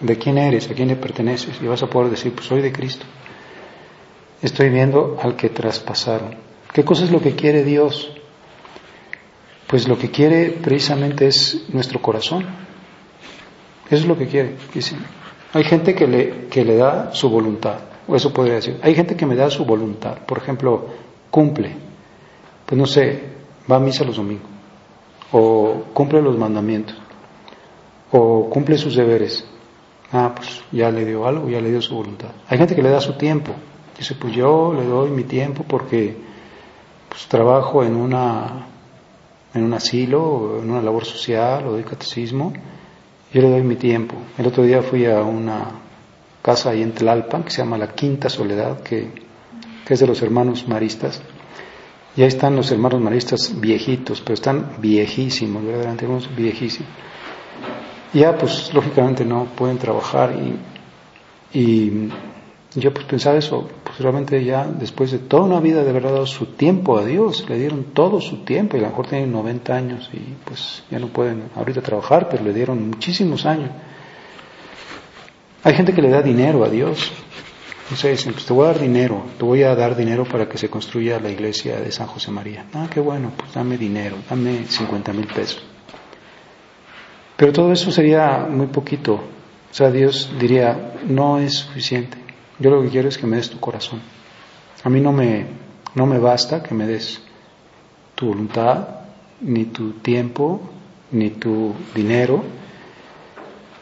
¿de 0.00 0.18
quién 0.18 0.38
eres? 0.38 0.70
¿A 0.70 0.74
quién 0.74 0.88
le 0.88 0.96
perteneces? 0.96 1.60
Y 1.60 1.66
vas 1.66 1.82
a 1.82 1.86
poder 1.88 2.10
decir, 2.10 2.32
pues 2.32 2.46
soy 2.46 2.62
de 2.62 2.72
Cristo. 2.72 3.04
Estoy 4.40 4.70
viendo 4.70 5.18
al 5.22 5.36
que 5.36 5.48
traspasaron. 5.48 6.36
¿Qué 6.72 6.84
cosa 6.84 7.04
es 7.04 7.10
lo 7.10 7.20
que 7.20 7.34
quiere 7.34 7.62
Dios? 7.64 8.10
Pues 9.74 9.88
lo 9.88 9.98
que 9.98 10.08
quiere 10.08 10.50
precisamente 10.50 11.26
es 11.26 11.64
nuestro 11.70 12.00
corazón. 12.00 12.44
Eso 13.86 14.02
es 14.02 14.06
lo 14.06 14.16
que 14.16 14.28
quiere. 14.28 14.54
Hay 15.52 15.64
gente 15.64 15.96
que 15.96 16.06
le, 16.06 16.46
que 16.46 16.64
le 16.64 16.76
da 16.76 17.12
su 17.12 17.28
voluntad, 17.28 17.80
o 18.06 18.14
eso 18.14 18.32
podría 18.32 18.54
decir. 18.54 18.78
Hay 18.82 18.94
gente 18.94 19.16
que 19.16 19.26
me 19.26 19.34
da 19.34 19.50
su 19.50 19.64
voluntad. 19.64 20.18
Por 20.28 20.38
ejemplo, 20.38 20.86
cumple. 21.28 21.74
Pues 22.64 22.78
no 22.78 22.86
sé, 22.86 23.20
va 23.68 23.74
a 23.74 23.80
misa 23.80 24.04
los 24.04 24.16
domingos. 24.16 24.46
O 25.32 25.82
cumple 25.92 26.22
los 26.22 26.38
mandamientos. 26.38 26.94
O 28.12 28.48
cumple 28.48 28.78
sus 28.78 28.94
deberes. 28.94 29.44
Ah, 30.12 30.34
pues 30.36 30.62
ya 30.70 30.88
le 30.92 31.04
dio 31.04 31.26
algo, 31.26 31.48
ya 31.48 31.60
le 31.60 31.72
dio 31.72 31.82
su 31.82 31.96
voluntad. 31.96 32.30
Hay 32.46 32.58
gente 32.58 32.76
que 32.76 32.82
le 32.82 32.90
da 32.90 33.00
su 33.00 33.14
tiempo. 33.14 33.50
Dice, 33.98 34.14
pues 34.14 34.36
yo 34.36 34.72
le 34.72 34.84
doy 34.84 35.10
mi 35.10 35.24
tiempo 35.24 35.64
porque 35.66 36.16
pues, 37.08 37.26
trabajo 37.26 37.82
en 37.82 37.96
una 37.96 38.68
en 39.54 39.62
un 39.62 39.74
asilo, 39.74 40.60
en 40.62 40.70
una 40.70 40.82
labor 40.82 41.04
social, 41.04 41.66
o 41.66 41.72
doy 41.72 41.84
catecismo, 41.84 42.52
yo 43.32 43.42
le 43.42 43.50
doy 43.50 43.62
mi 43.62 43.76
tiempo. 43.76 44.16
El 44.36 44.46
otro 44.46 44.64
día 44.64 44.82
fui 44.82 45.06
a 45.06 45.22
una 45.22 45.70
casa 46.42 46.70
ahí 46.70 46.82
en 46.82 46.92
Tlalpan 46.92 47.44
que 47.44 47.50
se 47.50 47.58
llama 47.58 47.78
La 47.78 47.88
Quinta 47.88 48.28
Soledad, 48.28 48.82
que, 48.82 49.10
que 49.86 49.94
es 49.94 50.00
de 50.00 50.06
los 50.06 50.20
hermanos 50.22 50.68
maristas. 50.68 51.22
Y 52.16 52.22
ahí 52.22 52.28
están 52.28 52.54
los 52.54 52.70
hermanos 52.70 53.00
maristas 53.00 53.60
viejitos, 53.60 54.20
pero 54.20 54.34
están 54.34 54.76
viejísimos, 54.78 55.64
verdaderamente 55.64 56.06
viejísimos. 56.36 56.90
Ya, 58.12 58.36
pues, 58.38 58.72
lógicamente 58.72 59.24
no 59.24 59.46
pueden 59.46 59.78
trabajar 59.78 60.32
y, 60.32 61.58
y 61.58 62.08
yo 62.74 62.92
pues 62.92 63.06
pensaba 63.06 63.36
eso, 63.36 63.68
pues 63.84 63.98
realmente 64.00 64.42
ya 64.44 64.66
después 64.66 65.12
de 65.12 65.20
toda 65.20 65.44
una 65.44 65.60
vida 65.60 65.84
de 65.84 65.90
haber 65.90 66.04
dado 66.04 66.26
su 66.26 66.46
tiempo 66.46 66.98
a 66.98 67.04
Dios, 67.04 67.48
le 67.48 67.58
dieron 67.58 67.84
todo 67.94 68.20
su 68.20 68.38
tiempo 68.38 68.76
y 68.76 68.80
a 68.80 68.84
lo 68.84 68.88
mejor 68.88 69.06
tienen 69.06 69.30
90 69.32 69.74
años 69.74 70.10
y 70.12 70.18
pues 70.44 70.82
ya 70.90 70.98
no 70.98 71.08
pueden 71.08 71.44
ahorita 71.54 71.82
trabajar, 71.82 72.28
pero 72.28 72.42
le 72.42 72.52
dieron 72.52 72.90
muchísimos 72.90 73.46
años. 73.46 73.70
Hay 75.62 75.74
gente 75.74 75.92
que 75.92 76.02
le 76.02 76.10
da 76.10 76.20
dinero 76.20 76.64
a 76.64 76.68
Dios. 76.68 77.12
Dicen, 77.90 78.32
pues 78.32 78.46
te 78.46 78.52
voy 78.52 78.64
a 78.64 78.72
dar 78.72 78.80
dinero, 78.80 79.24
te 79.38 79.44
voy 79.44 79.62
a 79.62 79.74
dar 79.74 79.94
dinero 79.94 80.24
para 80.24 80.48
que 80.48 80.58
se 80.58 80.68
construya 80.68 81.20
la 81.20 81.30
iglesia 81.30 81.78
de 81.78 81.92
San 81.92 82.06
José 82.06 82.30
María. 82.30 82.64
Ah, 82.72 82.88
qué 82.90 82.98
bueno, 82.98 83.30
pues 83.36 83.52
dame 83.52 83.76
dinero, 83.76 84.16
dame 84.28 84.64
50 84.66 85.12
mil 85.12 85.26
pesos. 85.26 85.62
Pero 87.36 87.52
todo 87.52 87.72
eso 87.72 87.92
sería 87.92 88.46
muy 88.50 88.66
poquito. 88.68 89.14
O 89.14 89.74
sea, 89.74 89.90
Dios 89.90 90.32
diría, 90.40 90.94
no 91.06 91.38
es 91.38 91.54
suficiente. 91.54 92.23
Yo 92.58 92.70
lo 92.70 92.82
que 92.82 92.88
quiero 92.88 93.08
es 93.08 93.18
que 93.18 93.26
me 93.26 93.36
des 93.36 93.50
tu 93.50 93.58
corazón. 93.60 94.00
A 94.82 94.88
mí 94.88 95.00
no 95.00 95.12
me, 95.12 95.46
no 95.94 96.06
me 96.06 96.18
basta 96.18 96.62
que 96.62 96.74
me 96.74 96.86
des 96.86 97.20
tu 98.14 98.26
voluntad, 98.26 98.88
ni 99.40 99.64
tu 99.66 99.92
tiempo, 99.92 100.60
ni 101.10 101.30
tu 101.30 101.74
dinero, 101.94 102.42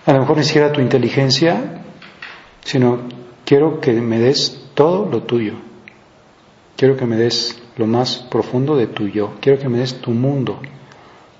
a 0.04 0.12
lo 0.12 0.20
mejor 0.20 0.38
ni 0.38 0.44
siquiera 0.44 0.72
tu 0.72 0.80
inteligencia, 0.80 1.82
sino 2.64 2.98
quiero 3.44 3.80
que 3.80 3.92
me 3.92 4.18
des 4.18 4.68
todo 4.74 5.08
lo 5.08 5.22
tuyo. 5.22 5.54
Quiero 6.76 6.96
que 6.96 7.06
me 7.06 7.16
des 7.16 7.62
lo 7.76 7.86
más 7.86 8.16
profundo 8.16 8.76
de 8.76 8.88
tu 8.88 9.06
yo. 9.06 9.34
Quiero 9.40 9.60
que 9.60 9.68
me 9.68 9.78
des 9.78 10.00
tu 10.00 10.10
mundo. 10.10 10.58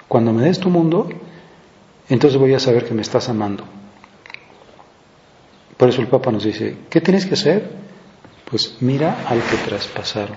Cuando 0.07 0.33
me 0.33 0.45
des 0.45 0.61
tu 0.61 0.71
mundo, 0.71 1.09
entonces 2.09 2.39
voy 2.39 2.55
a 2.55 2.61
saber 2.61 2.85
que 2.85 2.95
me 2.95 3.03
estás 3.03 3.29
amando. 3.29 3.65
Por 5.83 5.89
eso 5.89 6.01
el 6.01 6.07
Papa 6.07 6.31
nos 6.31 6.45
dice, 6.45 6.77
¿qué 6.89 7.01
tienes 7.01 7.27
que 7.27 7.35
hacer? 7.35 7.69
Pues 8.49 8.77
mira 8.83 9.27
al 9.27 9.43
que 9.43 9.57
traspasaron. 9.69 10.37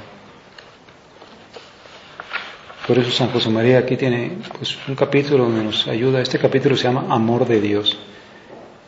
Por 2.87 2.97
eso 2.97 3.11
San 3.11 3.29
José 3.29 3.51
María 3.51 3.77
aquí 3.77 3.95
tiene 3.95 4.39
pues, 4.57 4.75
un 4.87 4.95
capítulo 4.95 5.43
donde 5.43 5.63
nos 5.63 5.87
ayuda. 5.87 6.19
Este 6.19 6.39
capítulo 6.39 6.75
se 6.75 6.85
llama 6.85 7.05
Amor 7.13 7.47
de 7.47 7.61
Dios. 7.61 7.95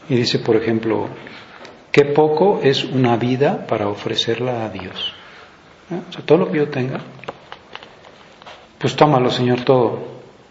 Y 0.09 0.15
dice, 0.15 0.39
por 0.39 0.55
ejemplo, 0.55 1.09
qué 1.91 2.05
poco 2.05 2.59
es 2.63 2.83
una 2.85 3.17
vida 3.17 3.67
para 3.67 3.87
ofrecerla 3.87 4.65
a 4.65 4.69
Dios. 4.71 5.13
¿Eh? 5.91 6.21
Todo 6.25 6.39
lo 6.39 6.51
que 6.51 6.57
yo 6.57 6.69
tenga, 6.69 7.01
pues 8.79 8.95
tómalo, 8.95 9.29
Señor, 9.29 9.61
todo, 9.61 10.07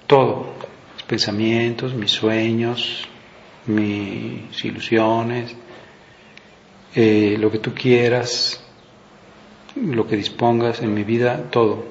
todo. 0.07 0.53
Mis 0.95 1.03
pensamientos, 1.03 1.95
mis 1.95 2.13
sueños, 2.13 3.09
mis 3.67 4.65
ilusiones, 4.65 5.57
eh, 6.99 7.37
lo 7.38 7.50
que 7.50 7.59
tú 7.59 7.75
quieras, 7.75 8.59
lo 9.76 10.07
que 10.07 10.17
dispongas 10.17 10.81
en 10.81 10.95
mi 10.95 11.05
vida, 11.05 11.50
todo. 11.50 11.85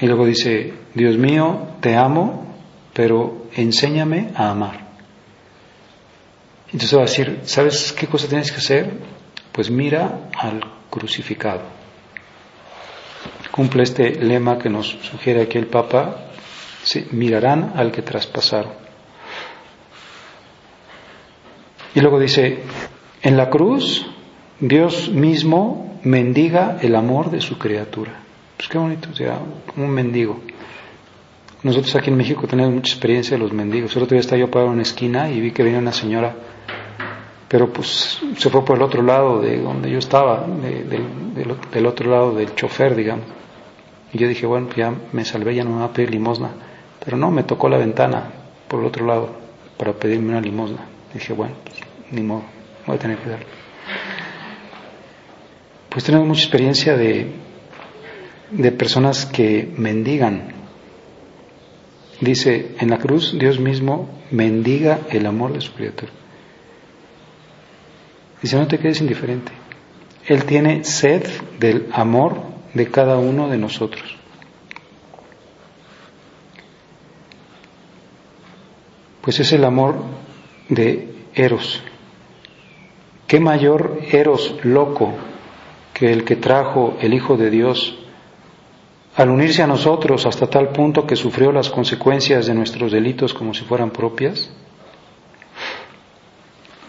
Y 0.00 0.06
luego 0.06 0.26
dice, 0.26 0.74
Dios 0.92 1.16
mío, 1.16 1.68
te 1.80 1.94
amo, 1.94 2.56
pero 2.92 3.46
enséñame 3.54 4.32
a 4.34 4.50
amar. 4.50 4.88
Entonces 6.72 6.98
va 6.98 7.02
a 7.02 7.06
decir, 7.06 7.40
¿sabes 7.44 7.92
qué 7.92 8.08
cosa 8.08 8.26
tienes 8.26 8.50
que 8.50 8.58
hacer? 8.58 8.90
Pues 9.52 9.70
mira 9.70 10.30
al 10.36 10.60
crucificado. 10.90 11.62
Cumple 13.52 13.84
este 13.84 14.16
lema 14.16 14.58
que 14.58 14.68
nos 14.68 14.88
sugiere 14.88 15.42
aquí 15.42 15.56
el 15.56 15.68
Papa, 15.68 16.32
mirarán 17.12 17.74
al 17.76 17.92
que 17.92 18.02
traspasaron. 18.02 18.81
Y 21.94 22.00
luego 22.00 22.18
dice, 22.18 22.60
en 23.22 23.36
la 23.36 23.50
cruz 23.50 24.06
Dios 24.60 25.10
mismo 25.10 25.98
mendiga 26.04 26.78
el 26.80 26.94
amor 26.94 27.30
de 27.30 27.40
su 27.40 27.58
criatura. 27.58 28.12
Pues 28.56 28.68
qué 28.68 28.78
bonito, 28.78 29.08
o 29.12 29.14
sea, 29.14 29.40
un 29.76 29.90
mendigo. 29.90 30.40
Nosotros 31.62 31.94
aquí 31.96 32.10
en 32.10 32.16
México 32.16 32.46
tenemos 32.46 32.72
mucha 32.72 32.92
experiencia 32.92 33.36
de 33.36 33.42
los 33.42 33.52
mendigos. 33.52 33.94
El 33.96 34.02
otro 34.02 34.14
día 34.14 34.20
estaba 34.20 34.38
yo 34.38 34.50
para 34.50 34.66
una 34.66 34.82
esquina 34.82 35.30
y 35.30 35.40
vi 35.40 35.52
que 35.52 35.62
venía 35.62 35.78
una 35.78 35.92
señora, 35.92 36.34
pero 37.48 37.72
pues 37.72 38.20
se 38.36 38.50
fue 38.50 38.64
por 38.64 38.76
el 38.76 38.82
otro 38.82 39.02
lado 39.02 39.40
de 39.40 39.60
donde 39.60 39.90
yo 39.90 39.98
estaba, 39.98 40.46
del 40.46 41.86
otro 41.86 42.10
lado 42.10 42.34
del 42.34 42.54
chofer, 42.54 42.96
digamos. 42.96 43.26
Y 44.12 44.18
yo 44.18 44.28
dije, 44.28 44.46
bueno, 44.46 44.68
ya 44.76 44.92
me 45.12 45.24
salvé, 45.24 45.54
ya 45.54 45.64
no 45.64 45.70
me 45.70 45.78
va 45.80 45.86
a 45.86 45.92
pedir 45.92 46.10
limosna. 46.10 46.50
Pero 47.04 47.16
no, 47.16 47.30
me 47.30 47.44
tocó 47.44 47.68
la 47.68 47.78
ventana 47.78 48.30
por 48.68 48.80
el 48.80 48.86
otro 48.86 49.06
lado 49.06 49.30
para 49.76 49.92
pedirme 49.92 50.30
una 50.30 50.40
limosna. 50.40 50.86
Dije, 51.14 51.32
bueno, 51.32 51.54
pues, 51.64 51.78
ni 52.10 52.22
modo, 52.22 52.44
voy 52.86 52.96
a 52.96 52.98
tener 52.98 53.18
que 53.18 53.28
darle. 53.30 53.46
Pues 55.88 56.04
tenemos 56.04 56.26
mucha 56.26 56.42
experiencia 56.42 56.96
de, 56.96 57.30
de 58.50 58.72
personas 58.72 59.26
que 59.26 59.72
mendigan. 59.76 60.54
Dice, 62.20 62.76
en 62.78 62.90
la 62.90 62.98
cruz 62.98 63.36
Dios 63.38 63.58
mismo 63.58 64.08
mendiga 64.30 65.00
el 65.10 65.26
amor 65.26 65.52
de 65.52 65.60
su 65.60 65.72
criatura. 65.74 66.12
Dice, 68.40 68.56
no 68.56 68.66
te 68.66 68.78
quedes 68.78 69.00
indiferente. 69.00 69.52
Él 70.26 70.44
tiene 70.44 70.84
sed 70.84 71.26
del 71.58 71.88
amor 71.92 72.40
de 72.74 72.86
cada 72.90 73.18
uno 73.18 73.48
de 73.48 73.58
nosotros. 73.58 74.16
Pues 79.20 79.38
es 79.38 79.52
el 79.52 79.64
amor 79.64 79.96
de 80.68 81.08
Eros. 81.34 81.82
¿Qué 83.26 83.40
mayor 83.40 84.00
Eros 84.10 84.54
loco 84.62 85.14
que 85.94 86.12
el 86.12 86.24
que 86.24 86.36
trajo 86.36 86.96
el 87.00 87.14
Hijo 87.14 87.36
de 87.36 87.50
Dios 87.50 87.98
al 89.16 89.30
unirse 89.30 89.62
a 89.62 89.66
nosotros 89.66 90.24
hasta 90.26 90.46
tal 90.46 90.68
punto 90.68 91.06
que 91.06 91.16
sufrió 91.16 91.52
las 91.52 91.68
consecuencias 91.70 92.46
de 92.46 92.54
nuestros 92.54 92.92
delitos 92.92 93.34
como 93.34 93.52
si 93.54 93.64
fueran 93.64 93.90
propias? 93.90 94.50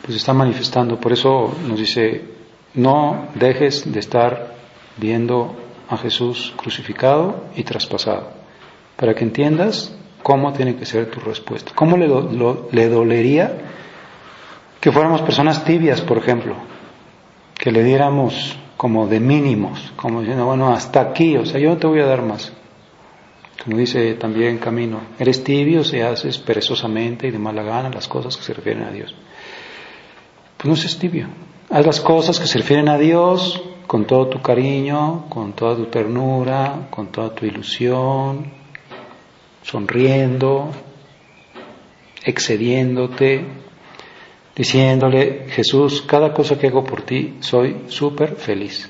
Pues 0.02 0.18
está 0.18 0.34
manifestando. 0.34 1.00
Por 1.00 1.14
eso 1.14 1.54
nos 1.68 1.80
dice, 1.80 2.22
no 2.74 3.28
dejes 3.36 3.92
de 3.92 4.00
estar 4.00 4.56
viendo 4.98 5.56
a 5.90 5.98
Jesús 5.98 6.54
crucificado 6.58 7.46
y 7.56 7.64
traspasado, 7.64 8.32
para 8.96 9.14
que 9.14 9.24
entiendas 9.24 9.96
cómo 10.24 10.54
tiene 10.54 10.76
que 10.76 10.86
ser 10.86 11.12
tu 11.12 11.20
respuesta. 11.20 11.74
¿Cómo 11.76 11.98
le, 11.98 12.08
le 12.72 12.90
dolería 12.90 13.54
que 14.80 14.92
fuéramos 14.92 15.22
personas 15.22 15.64
tibias, 15.64 16.02
por 16.02 16.18
ejemplo? 16.18 16.56
Que 17.56 17.72
le 17.72 17.84
diéramos 17.84 18.58
como 18.78 19.08
de 19.08 19.20
mínimos, 19.20 19.94
como 19.96 20.22
diciendo, 20.22 20.46
bueno, 20.46 20.74
hasta 20.74 21.02
aquí, 21.02 21.38
o 21.38 21.46
sea, 21.46 21.60
yo 21.60 21.70
no 21.70 21.78
te 21.78 21.88
voy 21.88 22.00
a 22.00 22.06
dar 22.06 22.24
más. 22.24 22.52
Como 23.64 23.78
dice 23.78 24.16
también 24.16 24.58
Camino, 24.58 25.00
eres 25.20 25.44
tibio 25.44 25.84
si 25.84 26.00
haces 26.02 26.38
perezosamente 26.40 27.28
y 27.28 27.32
de 27.32 27.40
mala 27.40 27.64
gana 27.64 27.90
las 27.90 28.08
cosas 28.08 28.36
que 28.36 28.44
se 28.44 28.54
refieren 28.54 28.84
a 28.84 28.92
Dios. 28.92 29.16
Pues 30.58 30.70
no 30.70 30.76
seas 30.76 30.98
tibio, 30.98 31.28
haz 31.70 31.86
las 31.86 32.02
cosas 32.02 32.40
que 32.40 32.48
se 32.48 32.58
refieren 32.58 32.90
a 32.90 32.98
Dios 32.98 33.64
con 33.88 34.06
todo 34.06 34.28
tu 34.28 34.42
cariño, 34.42 35.26
con 35.30 35.54
toda 35.54 35.76
tu 35.76 35.86
ternura, 35.86 36.88
con 36.90 37.08
toda 37.08 37.34
tu 37.34 37.46
ilusión, 37.46 38.63
sonriendo, 39.64 40.70
excediéndote, 42.24 43.46
diciéndole, 44.56 45.46
Jesús, 45.50 46.04
cada 46.04 46.34
cosa 46.34 46.58
que 46.58 46.68
hago 46.68 46.84
por 46.84 47.02
ti, 47.02 47.38
soy 47.40 47.84
súper 47.88 48.36
feliz. 48.36 48.90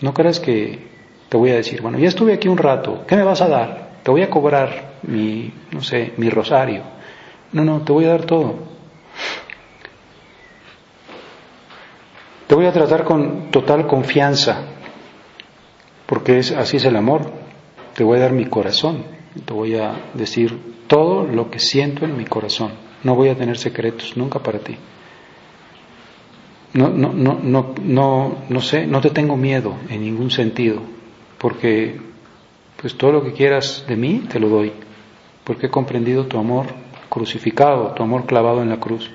No 0.00 0.14
creas 0.14 0.38
que 0.38 0.86
te 1.28 1.36
voy 1.36 1.50
a 1.50 1.56
decir, 1.56 1.82
bueno, 1.82 1.98
ya 1.98 2.08
estuve 2.08 2.32
aquí 2.32 2.48
un 2.48 2.58
rato, 2.58 3.04
¿qué 3.06 3.16
me 3.16 3.24
vas 3.24 3.42
a 3.42 3.48
dar? 3.48 3.88
Te 4.02 4.10
voy 4.10 4.22
a 4.22 4.30
cobrar 4.30 4.98
mi, 5.02 5.52
no 5.72 5.82
sé, 5.82 6.12
mi 6.16 6.30
rosario. 6.30 6.82
No, 7.52 7.64
no, 7.64 7.82
te 7.82 7.92
voy 7.92 8.04
a 8.04 8.10
dar 8.10 8.24
todo. 8.24 8.54
Te 12.46 12.54
voy 12.54 12.64
a 12.64 12.72
tratar 12.72 13.04
con 13.04 13.50
total 13.50 13.86
confianza, 13.86 14.62
porque 16.06 16.38
es, 16.38 16.52
así 16.52 16.78
es 16.78 16.84
el 16.84 16.96
amor. 16.96 17.30
Te 17.94 18.04
voy 18.04 18.18
a 18.18 18.22
dar 18.22 18.32
mi 18.32 18.46
corazón, 18.46 19.04
te 19.44 19.52
voy 19.52 19.76
a 19.76 20.10
decir 20.14 20.58
todo 20.86 21.24
lo 21.24 21.50
que 21.50 21.58
siento 21.58 22.04
en 22.04 22.16
mi 22.16 22.24
corazón. 22.24 22.72
No 23.04 23.14
voy 23.14 23.28
a 23.28 23.36
tener 23.36 23.58
secretos 23.58 24.16
nunca 24.16 24.40
para 24.40 24.58
ti. 24.58 24.76
No, 26.74 26.88
no, 26.88 27.12
no, 27.12 27.38
no, 27.42 27.74
no, 27.82 28.36
no 28.48 28.60
sé, 28.60 28.86
no 28.86 29.00
te 29.00 29.10
tengo 29.10 29.36
miedo 29.36 29.74
en 29.88 30.02
ningún 30.02 30.30
sentido, 30.30 30.82
porque 31.38 31.98
pues 32.80 32.96
todo 32.96 33.12
lo 33.12 33.24
que 33.24 33.32
quieras 33.32 33.84
de 33.88 33.96
mí 33.96 34.24
te 34.30 34.38
lo 34.38 34.48
doy, 34.48 34.72
porque 35.44 35.66
he 35.66 35.70
comprendido 35.70 36.26
tu 36.26 36.38
amor 36.38 36.66
crucificado, 37.08 37.94
tu 37.94 38.02
amor 38.02 38.26
clavado 38.26 38.62
en 38.62 38.68
la 38.68 38.78
cruz. 38.78 39.10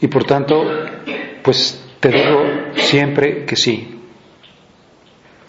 Y 0.00 0.06
por 0.08 0.24
tanto, 0.24 0.64
pues 1.42 1.82
te 2.00 2.08
digo 2.08 2.42
siempre 2.74 3.44
que 3.44 3.56
sí. 3.56 3.93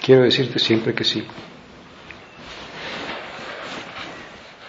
Quiero 0.05 0.21
decirte 0.21 0.59
siempre 0.59 0.93
que 0.93 1.03
sí. 1.03 1.25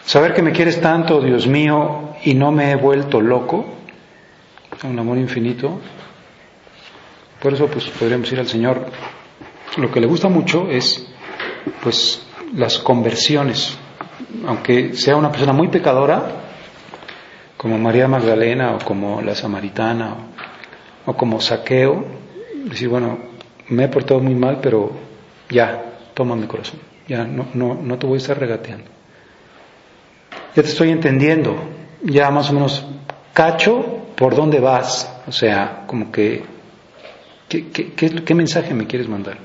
Saber 0.07 0.33
que 0.33 0.41
me 0.41 0.51
quieres 0.51 0.81
tanto, 0.81 1.21
Dios 1.21 1.47
mío, 1.47 2.15
y 2.25 2.33
no 2.33 2.51
me 2.53 2.71
he 2.71 2.77
vuelto 2.77 3.21
loco, 3.21 3.67
un 4.83 4.99
amor 4.99 5.19
infinito. 5.19 5.79
Por 7.43 7.53
eso, 7.53 7.67
pues 7.67 7.85
podríamos 7.85 8.33
ir 8.33 8.41
al 8.41 8.47
Señor. 8.47 8.87
Lo 9.77 9.91
que 9.91 10.01
le 10.01 10.07
gusta 10.07 10.31
mucho 10.31 10.71
es, 10.71 11.07
pues, 11.83 12.27
las 12.55 12.79
conversiones. 12.79 13.77
Aunque 14.47 14.95
sea 14.95 15.17
una 15.17 15.31
persona 15.31 15.53
muy 15.53 15.69
pecadora, 15.69 16.47
como 17.59 17.77
María 17.77 18.09
Magdalena 18.09 18.75
o 18.75 18.79
como 18.79 19.21
la 19.21 19.35
Samaritana 19.35 20.17
o, 21.05 21.13
como 21.13 21.43
Saqueo, 21.43 22.07
decir, 22.65 22.89
bueno, 22.89 23.19
me 23.69 23.85
he 23.85 23.89
portado 23.89 24.21
muy 24.21 24.35
mal, 24.35 24.61
pero 24.63 25.05
ya, 25.51 25.83
toma 26.15 26.37
mi 26.37 26.47
corazón, 26.47 26.81
ya 27.09 27.25
no, 27.25 27.47
no, 27.55 27.75
no 27.75 27.99
te 27.99 28.07
voy 28.07 28.15
a 28.15 28.19
estar 28.19 28.39
regateando. 28.39 28.91
Ya 30.55 30.63
te 30.63 30.69
estoy 30.69 30.91
entendiendo, 30.91 31.55
ya 32.03 32.31
más 32.31 32.51
o 32.51 32.55
menos 32.55 32.85
cacho 33.33 34.07
por 34.17 34.35
dónde 34.35 34.61
vas, 34.61 35.13
o 35.27 35.33
sea, 35.33 35.85
como 35.87 36.11
que, 36.11 36.43
¿qué, 37.49 38.35
mensaje 38.35 38.73
me 38.73 38.87
quieres 38.87 39.09
mandar? 39.09 39.37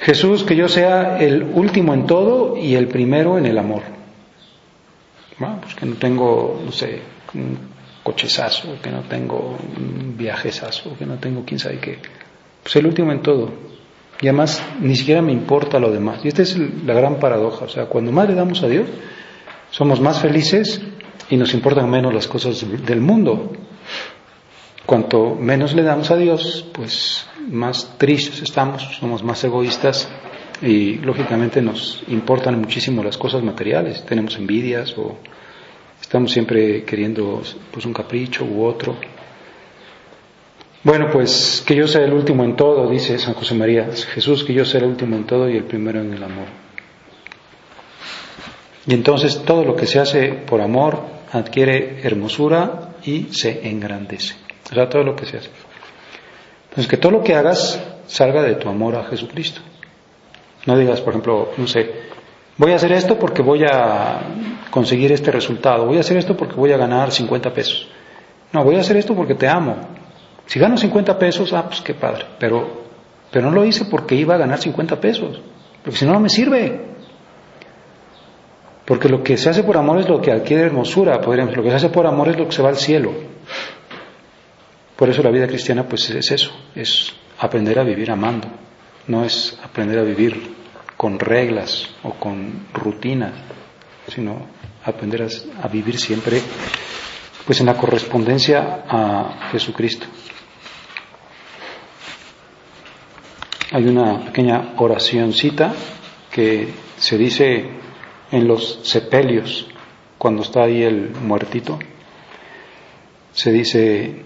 Jesús, 0.00 0.44
que 0.44 0.56
yo 0.56 0.68
sea 0.68 1.18
el 1.18 1.42
último 1.42 1.94
en 1.94 2.06
todo 2.06 2.56
y 2.56 2.74
el 2.74 2.88
primero 2.88 3.38
en 3.38 3.46
el 3.46 3.58
amor. 3.58 3.82
pues 5.38 5.74
que 5.74 5.86
no 5.86 5.96
tengo, 5.96 6.60
no 6.64 6.72
sé, 6.72 7.00
cochezazo, 8.10 8.80
que 8.82 8.90
no 8.90 9.02
tengo 9.02 9.56
viajesazo, 10.16 10.96
que 10.98 11.06
no 11.06 11.18
tengo 11.18 11.44
quién 11.44 11.58
sabe 11.58 11.78
qué. 11.78 11.98
Pues 12.62 12.76
el 12.76 12.86
último 12.86 13.12
en 13.12 13.22
todo. 13.22 13.50
Y 14.20 14.28
además 14.28 14.62
ni 14.80 14.96
siquiera 14.96 15.22
me 15.22 15.32
importa 15.32 15.78
lo 15.78 15.90
demás. 15.90 16.20
Y 16.24 16.28
esta 16.28 16.42
es 16.42 16.58
la 16.58 16.94
gran 16.94 17.18
paradoja. 17.18 17.64
O 17.64 17.68
sea, 17.68 17.86
cuando 17.86 18.12
más 18.12 18.28
le 18.28 18.34
damos 18.34 18.62
a 18.62 18.68
Dios, 18.68 18.86
somos 19.70 20.00
más 20.00 20.20
felices 20.20 20.80
y 21.30 21.36
nos 21.36 21.54
importan 21.54 21.88
menos 21.88 22.12
las 22.12 22.26
cosas 22.26 22.64
del 22.84 23.00
mundo. 23.00 23.52
Cuanto 24.84 25.36
menos 25.36 25.74
le 25.74 25.82
damos 25.82 26.10
a 26.10 26.16
Dios, 26.16 26.66
pues 26.72 27.26
más 27.48 27.96
tristes 27.96 28.42
estamos, 28.42 28.82
somos 28.98 29.22
más 29.22 29.42
egoístas 29.44 30.08
y 30.60 30.96
lógicamente 30.96 31.62
nos 31.62 32.02
importan 32.08 32.60
muchísimo 32.60 33.02
las 33.02 33.16
cosas 33.16 33.42
materiales, 33.42 34.04
tenemos 34.04 34.36
envidias 34.36 34.94
o 34.98 35.16
estamos 36.10 36.32
siempre 36.32 36.82
queriendo 36.82 37.40
pues 37.70 37.86
un 37.86 37.92
capricho 37.92 38.44
u 38.44 38.64
otro. 38.64 38.96
Bueno, 40.82 41.08
pues 41.12 41.62
que 41.64 41.76
yo 41.76 41.86
sea 41.86 42.02
el 42.02 42.12
último 42.12 42.42
en 42.42 42.56
todo, 42.56 42.90
dice 42.90 43.16
San 43.16 43.34
José 43.34 43.54
María, 43.54 43.90
Jesús 44.12 44.42
que 44.42 44.52
yo 44.52 44.64
sea 44.64 44.80
el 44.80 44.86
último 44.86 45.14
en 45.14 45.24
todo 45.24 45.48
y 45.48 45.56
el 45.56 45.62
primero 45.62 46.00
en 46.00 46.12
el 46.12 46.20
amor. 46.20 46.46
Y 48.88 48.94
entonces 48.94 49.44
todo 49.44 49.64
lo 49.64 49.76
que 49.76 49.86
se 49.86 50.00
hace 50.00 50.32
por 50.32 50.60
amor 50.60 51.00
adquiere 51.30 52.00
hermosura 52.02 52.96
y 53.04 53.28
se 53.30 53.68
engrandece. 53.68 54.34
O 54.68 54.74
sea, 54.74 54.88
todo 54.88 55.04
lo 55.04 55.14
que 55.14 55.26
se 55.26 55.36
hace. 55.36 55.50
Entonces, 56.70 56.88
que 56.88 56.96
todo 56.96 57.12
lo 57.12 57.22
que 57.22 57.36
hagas 57.36 57.80
salga 58.08 58.42
de 58.42 58.56
tu 58.56 58.68
amor 58.68 58.96
a 58.96 59.04
Jesucristo. 59.04 59.60
No 60.66 60.76
digas, 60.76 61.02
por 61.02 61.12
ejemplo, 61.12 61.52
no 61.56 61.68
sé, 61.68 61.88
voy 62.56 62.72
a 62.72 62.74
hacer 62.74 62.90
esto 62.90 63.16
porque 63.16 63.42
voy 63.42 63.62
a 63.62 64.22
conseguir 64.70 65.12
este 65.12 65.30
resultado, 65.30 65.86
voy 65.86 65.96
a 65.98 66.00
hacer 66.00 66.16
esto 66.16 66.36
porque 66.36 66.54
voy 66.54 66.72
a 66.72 66.76
ganar 66.76 67.10
50 67.10 67.52
pesos. 67.52 67.88
No, 68.52 68.64
voy 68.64 68.76
a 68.76 68.80
hacer 68.80 68.96
esto 68.96 69.14
porque 69.14 69.34
te 69.34 69.48
amo. 69.48 69.76
Si 70.46 70.58
gano 70.58 70.76
50 70.76 71.18
pesos, 71.18 71.52
ah, 71.52 71.64
pues 71.66 71.80
qué 71.80 71.94
padre, 71.94 72.26
pero, 72.38 72.82
pero 73.30 73.50
no 73.50 73.54
lo 73.54 73.64
hice 73.64 73.84
porque 73.84 74.14
iba 74.14 74.34
a 74.34 74.38
ganar 74.38 74.58
50 74.58 75.00
pesos, 75.00 75.40
porque 75.82 75.98
si 75.98 76.04
no, 76.04 76.12
no 76.12 76.20
me 76.20 76.28
sirve. 76.28 76.88
Porque 78.84 79.08
lo 79.08 79.22
que 79.22 79.36
se 79.36 79.48
hace 79.48 79.62
por 79.62 79.76
amor 79.76 80.00
es 80.00 80.08
lo 80.08 80.20
que 80.20 80.32
adquiere 80.32 80.64
hermosura, 80.64 81.20
podríamos, 81.20 81.56
lo 81.56 81.62
que 81.62 81.70
se 81.70 81.76
hace 81.76 81.88
por 81.90 82.06
amor 82.06 82.28
es 82.28 82.36
lo 82.36 82.46
que 82.46 82.52
se 82.52 82.62
va 82.62 82.70
al 82.70 82.76
cielo. 82.76 83.12
Por 84.96 85.08
eso 85.08 85.22
la 85.22 85.30
vida 85.30 85.46
cristiana 85.46 85.84
pues 85.84 86.10
es 86.10 86.30
eso, 86.32 86.50
es 86.74 87.12
aprender 87.38 87.78
a 87.78 87.84
vivir 87.84 88.10
amando, 88.10 88.48
no 89.06 89.24
es 89.24 89.58
aprender 89.62 90.00
a 90.00 90.02
vivir 90.02 90.54
con 90.96 91.18
reglas 91.18 91.88
o 92.02 92.10
con 92.14 92.66
rutinas, 92.74 93.32
sino 94.10 94.46
aprender 94.84 95.28
a, 95.62 95.68
vivir 95.68 95.98
siempre 95.98 96.40
pues 97.46 97.60
en 97.60 97.66
la 97.66 97.76
correspondencia 97.76 98.84
a 98.88 99.48
Jesucristo. 99.50 100.06
Hay 103.72 103.86
una 103.86 104.24
pequeña 104.26 104.74
oracióncita 104.76 105.72
que 106.30 106.68
se 106.96 107.16
dice 107.16 107.70
en 108.30 108.46
los 108.46 108.80
sepelios, 108.82 109.66
cuando 110.18 110.42
está 110.42 110.64
ahí 110.64 110.82
el 110.82 111.10
muertito, 111.10 111.78
se 113.32 113.52
dice, 113.52 114.24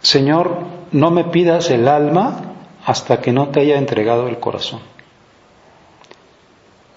Señor, 0.00 0.58
no 0.92 1.10
me 1.10 1.24
pidas 1.24 1.70
el 1.70 1.88
alma 1.88 2.54
hasta 2.84 3.20
que 3.20 3.32
no 3.32 3.48
te 3.48 3.60
haya 3.60 3.76
entregado 3.76 4.28
el 4.28 4.38
corazón. 4.38 4.95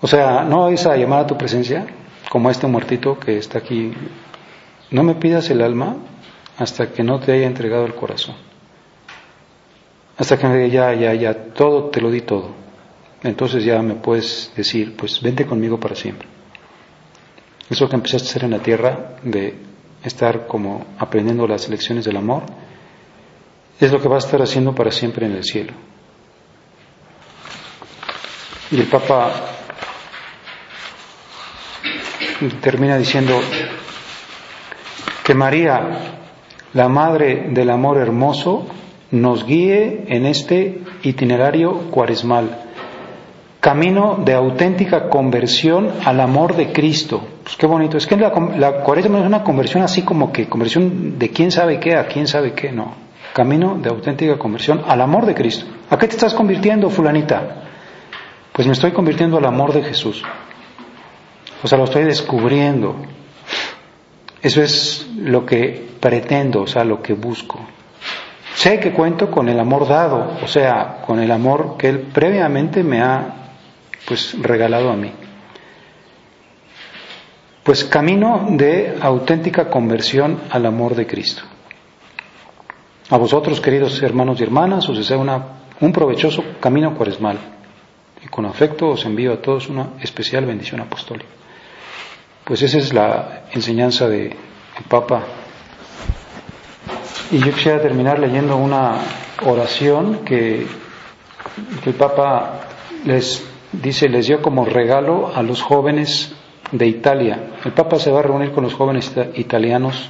O 0.01 0.07
sea, 0.07 0.43
no 0.43 0.63
vais 0.63 0.85
a 0.85 0.95
llamar 0.95 1.21
a 1.21 1.27
tu 1.27 1.37
presencia, 1.37 1.85
como 2.29 2.49
este 2.49 2.67
muertito 2.67 3.19
que 3.19 3.37
está 3.37 3.57
aquí. 3.57 3.91
No 4.91 5.03
me 5.03 5.15
pidas 5.15 5.49
el 5.49 5.61
alma 5.61 5.97
hasta 6.57 6.91
que 6.91 7.03
no 7.03 7.19
te 7.19 7.31
haya 7.33 7.47
entregado 7.47 7.85
el 7.85 7.95
corazón. 7.95 8.35
Hasta 10.17 10.37
que 10.37 10.69
ya, 10.69 10.93
ya, 10.93 11.13
ya, 11.13 11.33
todo, 11.53 11.85
te 11.85 12.01
lo 12.01 12.11
di 12.11 12.21
todo. 12.21 12.51
Entonces 13.23 13.63
ya 13.63 13.81
me 13.81 13.95
puedes 13.95 14.51
decir, 14.55 14.95
pues 14.95 15.21
vente 15.21 15.45
conmigo 15.45 15.79
para 15.79 15.95
siempre. 15.95 16.27
Eso 17.69 17.87
que 17.87 17.95
empezaste 17.95 18.27
a 18.27 18.29
hacer 18.31 18.43
en 18.45 18.51
la 18.51 18.59
tierra, 18.59 19.15
de 19.23 19.55
estar 20.03 20.47
como 20.47 20.85
aprendiendo 20.97 21.47
las 21.47 21.67
lecciones 21.69 22.05
del 22.05 22.17
amor, 22.17 22.43
es 23.79 23.91
lo 23.91 24.01
que 24.01 24.07
va 24.07 24.15
a 24.15 24.19
estar 24.19 24.41
haciendo 24.41 24.73
para 24.73 24.91
siempre 24.91 25.25
en 25.25 25.33
el 25.33 25.43
cielo. 25.43 25.73
Y 28.71 28.79
el 28.79 28.87
Papa 28.87 29.58
termina 32.61 32.97
diciendo 32.97 33.39
que 35.23 35.33
María, 35.33 35.81
la 36.73 36.89
Madre 36.89 37.49
del 37.51 37.69
Amor 37.69 37.97
Hermoso, 37.97 38.67
nos 39.11 39.45
guíe 39.45 40.05
en 40.07 40.25
este 40.25 40.81
itinerario 41.03 41.89
cuaresmal, 41.91 42.65
camino 43.59 44.19
de 44.23 44.33
auténtica 44.33 45.09
conversión 45.09 45.89
al 46.05 46.19
amor 46.19 46.55
de 46.55 46.71
Cristo. 46.71 47.21
Pues 47.43 47.55
qué 47.57 47.65
bonito, 47.65 47.97
es 47.97 48.07
que 48.07 48.15
la, 48.15 48.31
la 48.57 48.81
cuaresma 48.83 49.19
es 49.19 49.25
una 49.25 49.43
conversión 49.43 49.83
así 49.83 50.03
como 50.03 50.31
que 50.31 50.47
conversión 50.47 51.17
de 51.17 51.29
quién 51.29 51.51
sabe 51.51 51.79
qué 51.79 51.95
a 51.95 52.07
quién 52.07 52.27
sabe 52.27 52.53
qué, 52.53 52.71
no 52.71 53.09
camino 53.33 53.77
de 53.81 53.89
auténtica 53.89 54.37
conversión 54.37 54.81
al 54.87 55.01
amor 55.01 55.25
de 55.25 55.35
Cristo. 55.35 55.65
¿A 55.89 55.97
qué 55.97 56.07
te 56.07 56.15
estás 56.15 56.33
convirtiendo, 56.33 56.89
fulanita? 56.89 57.63
Pues 58.51 58.67
me 58.67 58.73
estoy 58.73 58.91
convirtiendo 58.91 59.37
al 59.37 59.45
amor 59.45 59.73
de 59.73 59.83
Jesús. 59.83 60.23
O 61.63 61.67
sea, 61.67 61.77
lo 61.77 61.85
estoy 61.85 62.03
descubriendo. 62.03 62.95
Eso 64.41 64.61
es 64.61 65.07
lo 65.17 65.45
que 65.45 65.89
pretendo, 65.99 66.61
o 66.61 66.67
sea, 66.67 66.83
lo 66.83 67.01
que 67.01 67.13
busco. 67.13 67.59
Sé 68.55 68.79
que 68.79 68.91
cuento 68.91 69.29
con 69.29 69.47
el 69.49 69.59
amor 69.59 69.87
dado, 69.87 70.37
o 70.43 70.47
sea, 70.47 71.01
con 71.05 71.19
el 71.19 71.31
amor 71.31 71.75
que 71.77 71.89
Él 71.89 71.99
previamente 72.13 72.83
me 72.83 73.01
ha 73.01 73.35
pues 74.05 74.35
regalado 74.41 74.89
a 74.89 74.95
mí. 74.95 75.11
Pues 77.63 77.83
camino 77.83 78.47
de 78.49 78.97
auténtica 78.99 79.69
conversión 79.69 80.41
al 80.49 80.65
amor 80.65 80.95
de 80.95 81.05
Cristo. 81.05 81.43
A 83.09 83.17
vosotros, 83.17 83.61
queridos 83.61 84.01
hermanos 84.01 84.39
y 84.39 84.43
hermanas, 84.43 84.87
os 84.89 84.97
deseo 84.97 85.19
una, 85.19 85.41
un 85.79 85.91
provechoso 85.91 86.43
camino 86.59 86.95
cuaresmal. 86.95 87.37
Y 88.23 88.27
con 88.27 88.45
afecto 88.45 88.89
os 88.89 89.05
envío 89.05 89.33
a 89.33 89.41
todos 89.41 89.69
una 89.69 89.93
especial 90.01 90.45
bendición 90.45 90.81
apostólica. 90.81 91.38
Pues 92.49 92.63
esa 92.63 92.79
es 92.79 92.95
la 92.95 93.43
enseñanza 93.51 94.09
del 94.09 94.35
Papa. 94.87 95.21
Y 97.29 97.37
yo 97.37 97.53
quisiera 97.53 97.79
terminar 97.79 98.17
leyendo 98.17 98.57
una 98.57 98.95
oración 99.45 100.25
que, 100.25 100.65
que 101.83 101.89
el 101.91 101.95
Papa 101.95 102.61
les 103.05 103.45
dice, 103.71 104.09
les 104.09 104.25
dio 104.25 104.41
como 104.41 104.65
regalo 104.65 105.31
a 105.35 105.43
los 105.43 105.61
jóvenes 105.61 106.33
de 106.71 106.87
Italia. 106.87 107.51
El 107.63 107.73
Papa 107.73 107.99
se 107.99 108.09
va 108.09 108.17
a 108.17 108.23
reunir 108.23 108.51
con 108.51 108.63
los 108.63 108.73
jóvenes 108.73 109.13
italianos 109.35 110.09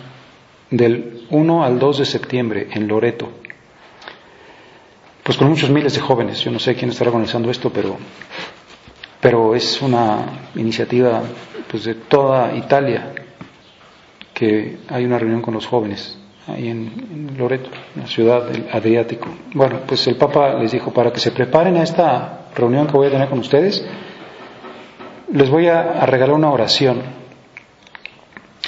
del 0.72 1.26
1 1.32 1.64
al 1.66 1.78
2 1.78 1.98
de 1.98 2.06
septiembre 2.06 2.70
en 2.72 2.88
Loreto. 2.88 3.30
Pues 5.24 5.38
con 5.38 5.50
muchos 5.50 5.70
miles 5.70 5.94
de 5.94 6.00
jóvenes, 6.00 6.40
yo 6.40 6.52
no 6.52 6.60
sé 6.60 6.74
quién 6.76 6.92
estará 6.92 7.10
organizando 7.10 7.52
esto, 7.52 7.70
pero, 7.70 7.98
pero 9.22 9.56
es 9.56 9.82
una 9.82 10.50
iniciativa 10.56 11.22
pues, 11.70 11.86
de 11.86 11.96
toda 11.96 12.56
Italia 12.56 13.14
que 14.34 14.78
hay 14.88 15.06
una 15.06 15.20
reunión 15.20 15.42
con 15.42 15.54
los 15.54 15.68
jóvenes 15.68 16.18
ahí 16.48 16.70
en, 16.70 17.36
Loreto, 17.38 17.70
en 17.96 18.02
la 18.02 18.08
ciudad 18.08 18.48
del 18.48 18.68
Adriático. 18.72 19.28
Bueno, 19.54 19.82
pues 19.86 20.08
el 20.08 20.16
Papa 20.16 20.56
les 20.56 20.72
dijo, 20.72 20.92
para 20.92 21.12
que 21.12 21.20
se 21.20 21.32
preparen 21.32 21.78
a 21.78 21.84
esta 21.84 22.48
reunión 22.56 22.88
que 22.88 22.94
voy 22.94 23.08
a 23.08 23.12
tener 23.12 23.30
con 23.30 23.40
ustedes, 23.40 23.86
les 25.32 25.50
voy 25.50 25.68
a 25.68 26.06
regalar 26.06 26.36
una 26.36 26.52
oración. 26.52 27.02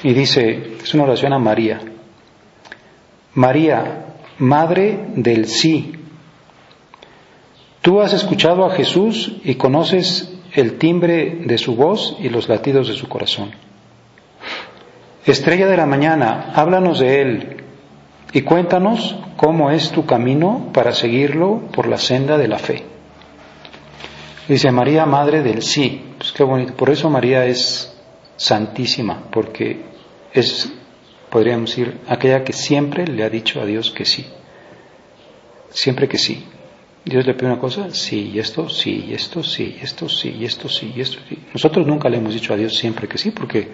Y 0.03 0.13
dice, 0.13 0.77
es 0.83 0.93
una 0.93 1.03
oración 1.03 1.33
a 1.33 1.39
María. 1.39 1.79
María, 3.33 4.05
Madre 4.39 5.05
del 5.15 5.45
sí. 5.45 5.93
Tú 7.81 8.01
has 8.01 8.13
escuchado 8.13 8.65
a 8.65 8.71
Jesús 8.71 9.37
y 9.43 9.55
conoces 9.55 10.30
el 10.53 10.77
timbre 10.77 11.37
de 11.45 11.57
su 11.57 11.75
voz 11.75 12.17
y 12.19 12.29
los 12.29 12.49
latidos 12.49 12.87
de 12.87 12.93
su 12.93 13.07
corazón. 13.07 13.51
Estrella 15.25 15.67
de 15.67 15.77
la 15.77 15.85
mañana, 15.85 16.51
háblanos 16.55 16.99
de 16.99 17.21
Él 17.21 17.57
y 18.33 18.41
cuéntanos 18.41 19.15
cómo 19.37 19.71
es 19.71 19.91
tu 19.91 20.05
camino 20.05 20.69
para 20.73 20.93
seguirlo 20.93 21.61
por 21.71 21.87
la 21.87 21.97
senda 21.97 22.37
de 22.37 22.47
la 22.47 22.57
fe. 22.57 22.83
Dice 24.47 24.71
María, 24.71 25.05
Madre 25.05 25.43
del 25.43 25.61
sí. 25.61 26.01
Pues 26.17 26.31
qué 26.31 26.43
bonito. 26.43 26.73
Por 26.73 26.89
eso 26.89 27.09
María 27.09 27.45
es 27.45 27.97
santísima, 28.35 29.23
porque 29.31 29.81
es, 30.33 30.71
podríamos 31.29 31.69
decir, 31.69 31.99
aquella 32.07 32.43
que 32.43 32.53
siempre 32.53 33.07
le 33.07 33.23
ha 33.23 33.29
dicho 33.29 33.61
a 33.61 33.65
Dios 33.65 33.91
que 33.91 34.05
sí. 34.05 34.25
Siempre 35.69 36.07
que 36.07 36.17
sí. 36.17 36.45
Dios 37.03 37.25
le 37.25 37.33
pide 37.33 37.47
una 37.47 37.59
cosa, 37.59 37.89
sí, 37.91 38.31
y 38.33 38.39
esto, 38.39 38.69
sí, 38.69 39.05
y 39.07 39.13
esto, 39.13 39.41
sí, 39.41 39.77
y 39.79 39.83
esto, 39.83 40.07
sí, 40.07 40.35
y 40.39 40.45
esto, 40.45 40.69
sí, 40.69 40.93
y 40.95 41.01
esto, 41.01 41.19
sí. 41.27 41.37
Nosotros 41.51 41.87
nunca 41.87 42.09
le 42.09 42.17
hemos 42.17 42.33
dicho 42.33 42.53
a 42.53 42.57
Dios 42.57 42.77
siempre 42.77 43.07
que 43.07 43.17
sí, 43.17 43.31
porque 43.31 43.67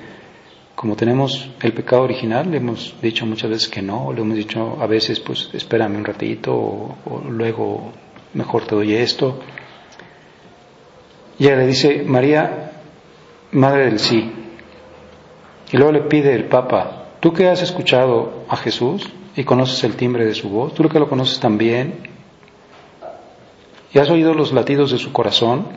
como 0.76 0.96
tenemos 0.96 1.50
el 1.62 1.74
pecado 1.74 2.04
original, 2.04 2.50
le 2.50 2.58
hemos 2.58 2.96
dicho 3.02 3.26
muchas 3.26 3.50
veces 3.50 3.68
que 3.68 3.82
no, 3.82 4.14
le 4.14 4.22
hemos 4.22 4.38
dicho 4.38 4.78
a 4.80 4.88
veces, 4.88 5.20
pues 5.20 5.50
espérame 5.52 5.98
un 5.98 6.06
ratito, 6.06 6.54
o, 6.54 7.24
luego 7.30 7.92
mejor 8.34 8.66
te 8.66 8.76
doy 8.76 8.94
esto. 8.94 9.40
Y 11.40 11.46
ella 11.48 11.58
le 11.58 11.68
dice, 11.68 12.04
María, 12.06 12.68
Madre 13.52 13.86
del 13.86 14.00
sí. 14.00 14.32
Y 15.72 15.78
luego 15.78 15.92
le 15.92 16.02
pide 16.02 16.34
el 16.34 16.46
Papa, 16.46 17.08
tú 17.20 17.34
que 17.34 17.48
has 17.48 17.62
escuchado 17.62 18.46
a 18.48 18.56
Jesús 18.56 19.10
y 19.36 19.44
conoces 19.44 19.84
el 19.84 19.96
timbre 19.96 20.26
de 20.26 20.36
su 20.36 20.50
voz, 20.50 20.74
tú 20.74 20.88
que 20.88 21.00
lo 21.00 21.10
conoces 21.10 21.40
también, 21.40 22.17
y 23.94 24.00
has 24.00 24.10
oído 24.10 24.34
los 24.34 24.52
latidos 24.52 24.92
de 24.92 24.98
su 24.98 25.12
corazón, 25.12 25.68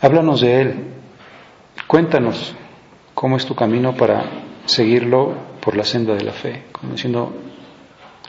háblanos 0.00 0.40
de 0.40 0.60
él, 0.60 0.74
cuéntanos 1.86 2.54
cómo 3.14 3.36
es 3.36 3.46
tu 3.46 3.54
camino 3.54 3.94
para 3.94 4.24
seguirlo 4.66 5.32
por 5.60 5.76
la 5.76 5.84
senda 5.84 6.14
de 6.14 6.24
la 6.24 6.32
fe, 6.32 6.64
como 6.72 6.92
diciendo, 6.92 7.32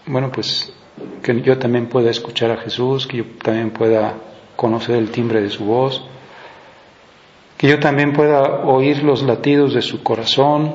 bueno, 0.06 0.32
pues 0.32 0.74
que 1.22 1.42
yo 1.42 1.58
también 1.58 1.88
pueda 1.88 2.10
escuchar 2.10 2.52
a 2.52 2.58
Jesús, 2.58 3.08
que 3.08 3.18
yo 3.18 3.26
también 3.44 3.72
pueda 3.72 4.16
conocer 4.56 4.96
el 4.96 5.12
timbre 5.12 5.42
de 5.42 5.50
su 5.50 5.66
voz, 5.66 6.04
que 7.58 7.68
yo 7.68 7.80
también 7.80 8.14
pueda 8.14 8.66
oír 8.66 9.04
los 9.04 9.24
latidos 9.24 9.74
de 9.74 9.82
su 9.82 10.04
corazón, 10.04 10.74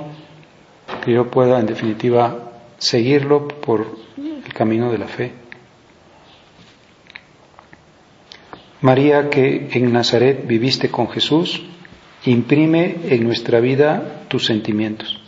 que 1.05 1.13
yo 1.13 1.31
pueda 1.31 1.59
en 1.59 1.67
definitiva 1.67 2.53
seguirlo 2.79 3.49
por 3.49 3.87
el 4.17 4.53
camino 4.53 4.91
de 4.91 4.99
la 4.99 5.07
fe. 5.07 5.42
María, 8.83 9.31
que 9.31 9.69
en 9.73 9.93
Nazaret 9.93 10.47
viviste 10.47 10.91
con 10.91 11.09
Jesús, 11.09 11.63
Imprime 12.25 12.99
en 13.09 13.25
nuestra 13.25 13.59
vida 13.59 14.27
tus 14.29 14.47
sentimientos, 14.47 15.19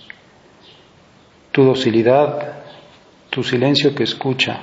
tu 1.51 1.64
docilidad, 1.64 2.62
tu 3.31 3.43
silencio 3.43 3.97
que 3.97 4.05
escucha, 4.05 4.61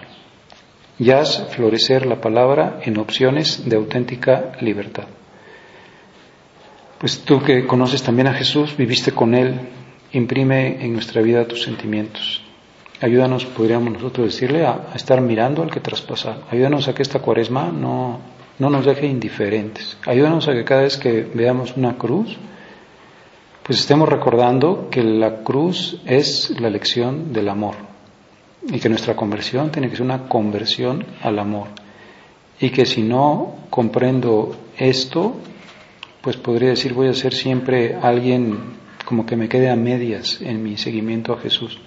y 0.97 1.11
haz 1.11 1.47
florecer 1.49 2.05
la 2.05 2.21
palabra 2.21 2.79
en 2.83 2.97
opciones 2.99 3.67
de 3.67 3.75
auténtica 3.75 4.53
libertad. 4.61 5.07
Pues 6.99 7.19
tú 7.19 7.41
que 7.41 7.67
conoces 7.67 8.01
también 8.01 8.27
a 8.27 8.33
Jesús, 8.33 8.77
viviste 8.77 9.11
con 9.11 9.35
Él, 9.35 9.59
imprime 10.13 10.85
en 10.85 10.93
nuestra 10.93 11.21
vida 11.21 11.45
tus 11.45 11.63
sentimientos. 11.63 12.41
Ayúdanos, 13.01 13.45
podríamos 13.45 13.91
nosotros 13.91 14.27
decirle, 14.27 14.65
a, 14.65 14.87
a 14.93 14.95
estar 14.95 15.19
mirando 15.19 15.63
al 15.63 15.71
que 15.71 15.81
traspasa. 15.81 16.43
Ayúdanos 16.49 16.87
a 16.87 16.93
que 16.93 17.01
esta 17.01 17.19
cuaresma 17.19 17.71
no, 17.71 18.21
no 18.61 18.69
nos 18.69 18.85
deje 18.85 19.07
indiferentes. 19.07 19.97
Ayúdanos 20.05 20.47
a 20.47 20.53
que 20.53 20.63
cada 20.63 20.83
vez 20.83 20.95
que 20.95 21.23
veamos 21.33 21.75
una 21.75 21.97
cruz, 21.97 22.37
pues 23.63 23.79
estemos 23.79 24.07
recordando 24.07 24.87
que 24.91 25.01
la 25.01 25.41
cruz 25.41 25.99
es 26.05 26.53
la 26.59 26.69
lección 26.69 27.33
del 27.33 27.49
amor 27.49 27.73
y 28.71 28.79
que 28.79 28.87
nuestra 28.87 29.15
conversión 29.15 29.71
tiene 29.71 29.89
que 29.89 29.95
ser 29.95 30.05
una 30.05 30.29
conversión 30.29 31.03
al 31.23 31.39
amor 31.39 31.69
y 32.59 32.69
que 32.69 32.85
si 32.85 33.01
no 33.01 33.55
comprendo 33.71 34.55
esto, 34.77 35.37
pues 36.21 36.37
podría 36.37 36.69
decir 36.69 36.93
voy 36.93 37.07
a 37.07 37.15
ser 37.15 37.33
siempre 37.33 37.95
alguien 37.99 38.59
como 39.05 39.25
que 39.25 39.35
me 39.35 39.49
quede 39.49 39.71
a 39.71 39.75
medias 39.75 40.39
en 40.39 40.61
mi 40.61 40.77
seguimiento 40.77 41.33
a 41.33 41.39
Jesús, 41.39 41.79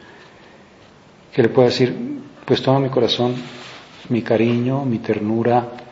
que 1.33 1.41
le 1.41 1.51
pueda 1.51 1.69
decir, 1.69 1.95
pues 2.45 2.61
toma 2.63 2.81
mi 2.81 2.89
corazón, 2.89 3.37
mi 4.09 4.23
cariño, 4.23 4.85
mi 4.85 4.99
ternura, 4.99 5.84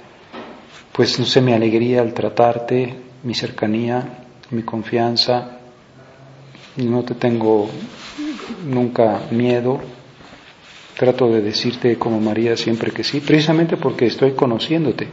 pues 0.92 1.18
no 1.18 1.24
sé, 1.24 1.40
mi 1.40 1.52
alegría 1.52 2.02
al 2.02 2.12
tratarte, 2.12 2.94
mi 3.22 3.34
cercanía, 3.34 4.24
mi 4.50 4.62
confianza, 4.62 5.58
no 6.76 7.02
te 7.02 7.14
tengo 7.14 7.68
nunca 8.66 9.22
miedo, 9.30 9.80
trato 10.96 11.30
de 11.30 11.40
decirte 11.40 11.98
como 11.98 12.20
María 12.20 12.56
siempre 12.56 12.90
que 12.90 13.04
sí, 13.04 13.20
precisamente 13.20 13.76
porque 13.76 14.06
estoy 14.06 14.32
conociéndote, 14.32 15.08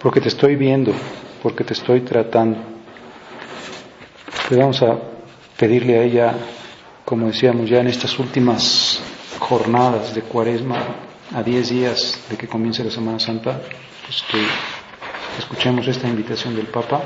porque 0.00 0.20
te 0.20 0.28
estoy 0.28 0.56
viendo, 0.56 0.92
porque 1.42 1.64
te 1.64 1.72
estoy 1.72 2.02
tratando. 2.02 2.58
Vamos 4.50 4.82
a 4.82 4.98
pedirle 5.56 5.98
a 5.98 6.02
ella, 6.02 6.34
como 7.04 7.28
decíamos 7.28 7.70
ya 7.70 7.80
en 7.80 7.88
estas 7.88 8.18
últimas 8.18 9.00
jornadas 9.38 10.14
de 10.14 10.20
cuaresma, 10.22 10.76
a 11.32 11.42
diez 11.42 11.70
días 11.70 12.20
de 12.28 12.36
que 12.36 12.48
comience 12.48 12.84
la 12.84 12.90
Semana 12.90 13.18
Santa, 13.18 13.60
pues 14.04 14.22
que 14.30 14.44
escuchemos 15.38 15.86
esta 15.88 16.08
invitación 16.08 16.54
del 16.54 16.66
Papa, 16.66 17.00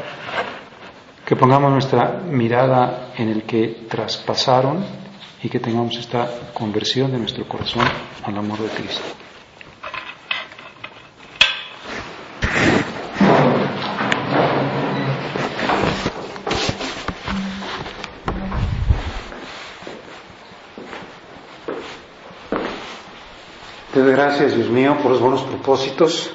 que 1.24 1.36
pongamos 1.36 1.70
nuestra 1.72 2.22
mirada 2.26 3.12
en 3.16 3.28
el 3.28 3.44
que 3.44 3.86
traspasaron 3.88 4.84
y 5.42 5.48
que 5.48 5.60
tengamos 5.60 5.96
esta 5.96 6.50
conversión 6.54 7.12
de 7.12 7.18
nuestro 7.18 7.46
corazón 7.46 7.84
al 8.24 8.36
amor 8.36 8.58
de 8.58 8.68
Cristo. 8.70 9.27
Te 23.98 24.12
gracias, 24.12 24.54
Dios 24.54 24.68
mío, 24.68 24.96
por 25.02 25.10
los 25.10 25.20
buenos 25.20 25.42
propósitos 25.42 26.30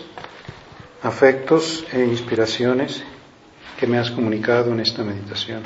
afectos 1.01 1.85
e 1.93 2.03
inspiraciones 2.03 3.01
que 3.79 3.87
me 3.87 3.97
has 3.97 4.11
comunicado 4.11 4.73
en 4.73 4.81
esta 4.81 5.01
meditación. 5.01 5.63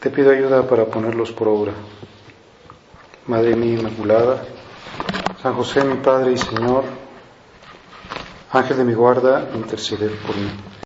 Te 0.00 0.08
pido 0.08 0.30
ayuda 0.30 0.66
para 0.66 0.86
ponerlos 0.86 1.32
por 1.32 1.48
obra. 1.48 1.72
Madre 3.26 3.56
mía 3.56 3.74
Inmaculada, 3.74 4.42
San 5.42 5.52
José 5.52 5.84
mi 5.84 5.96
Padre 5.96 6.32
y 6.32 6.38
Señor, 6.38 6.84
Ángel 8.52 8.78
de 8.78 8.84
mi 8.84 8.94
guarda, 8.94 9.50
interceder 9.54 10.12
por 10.20 10.34
mí. 10.34 10.48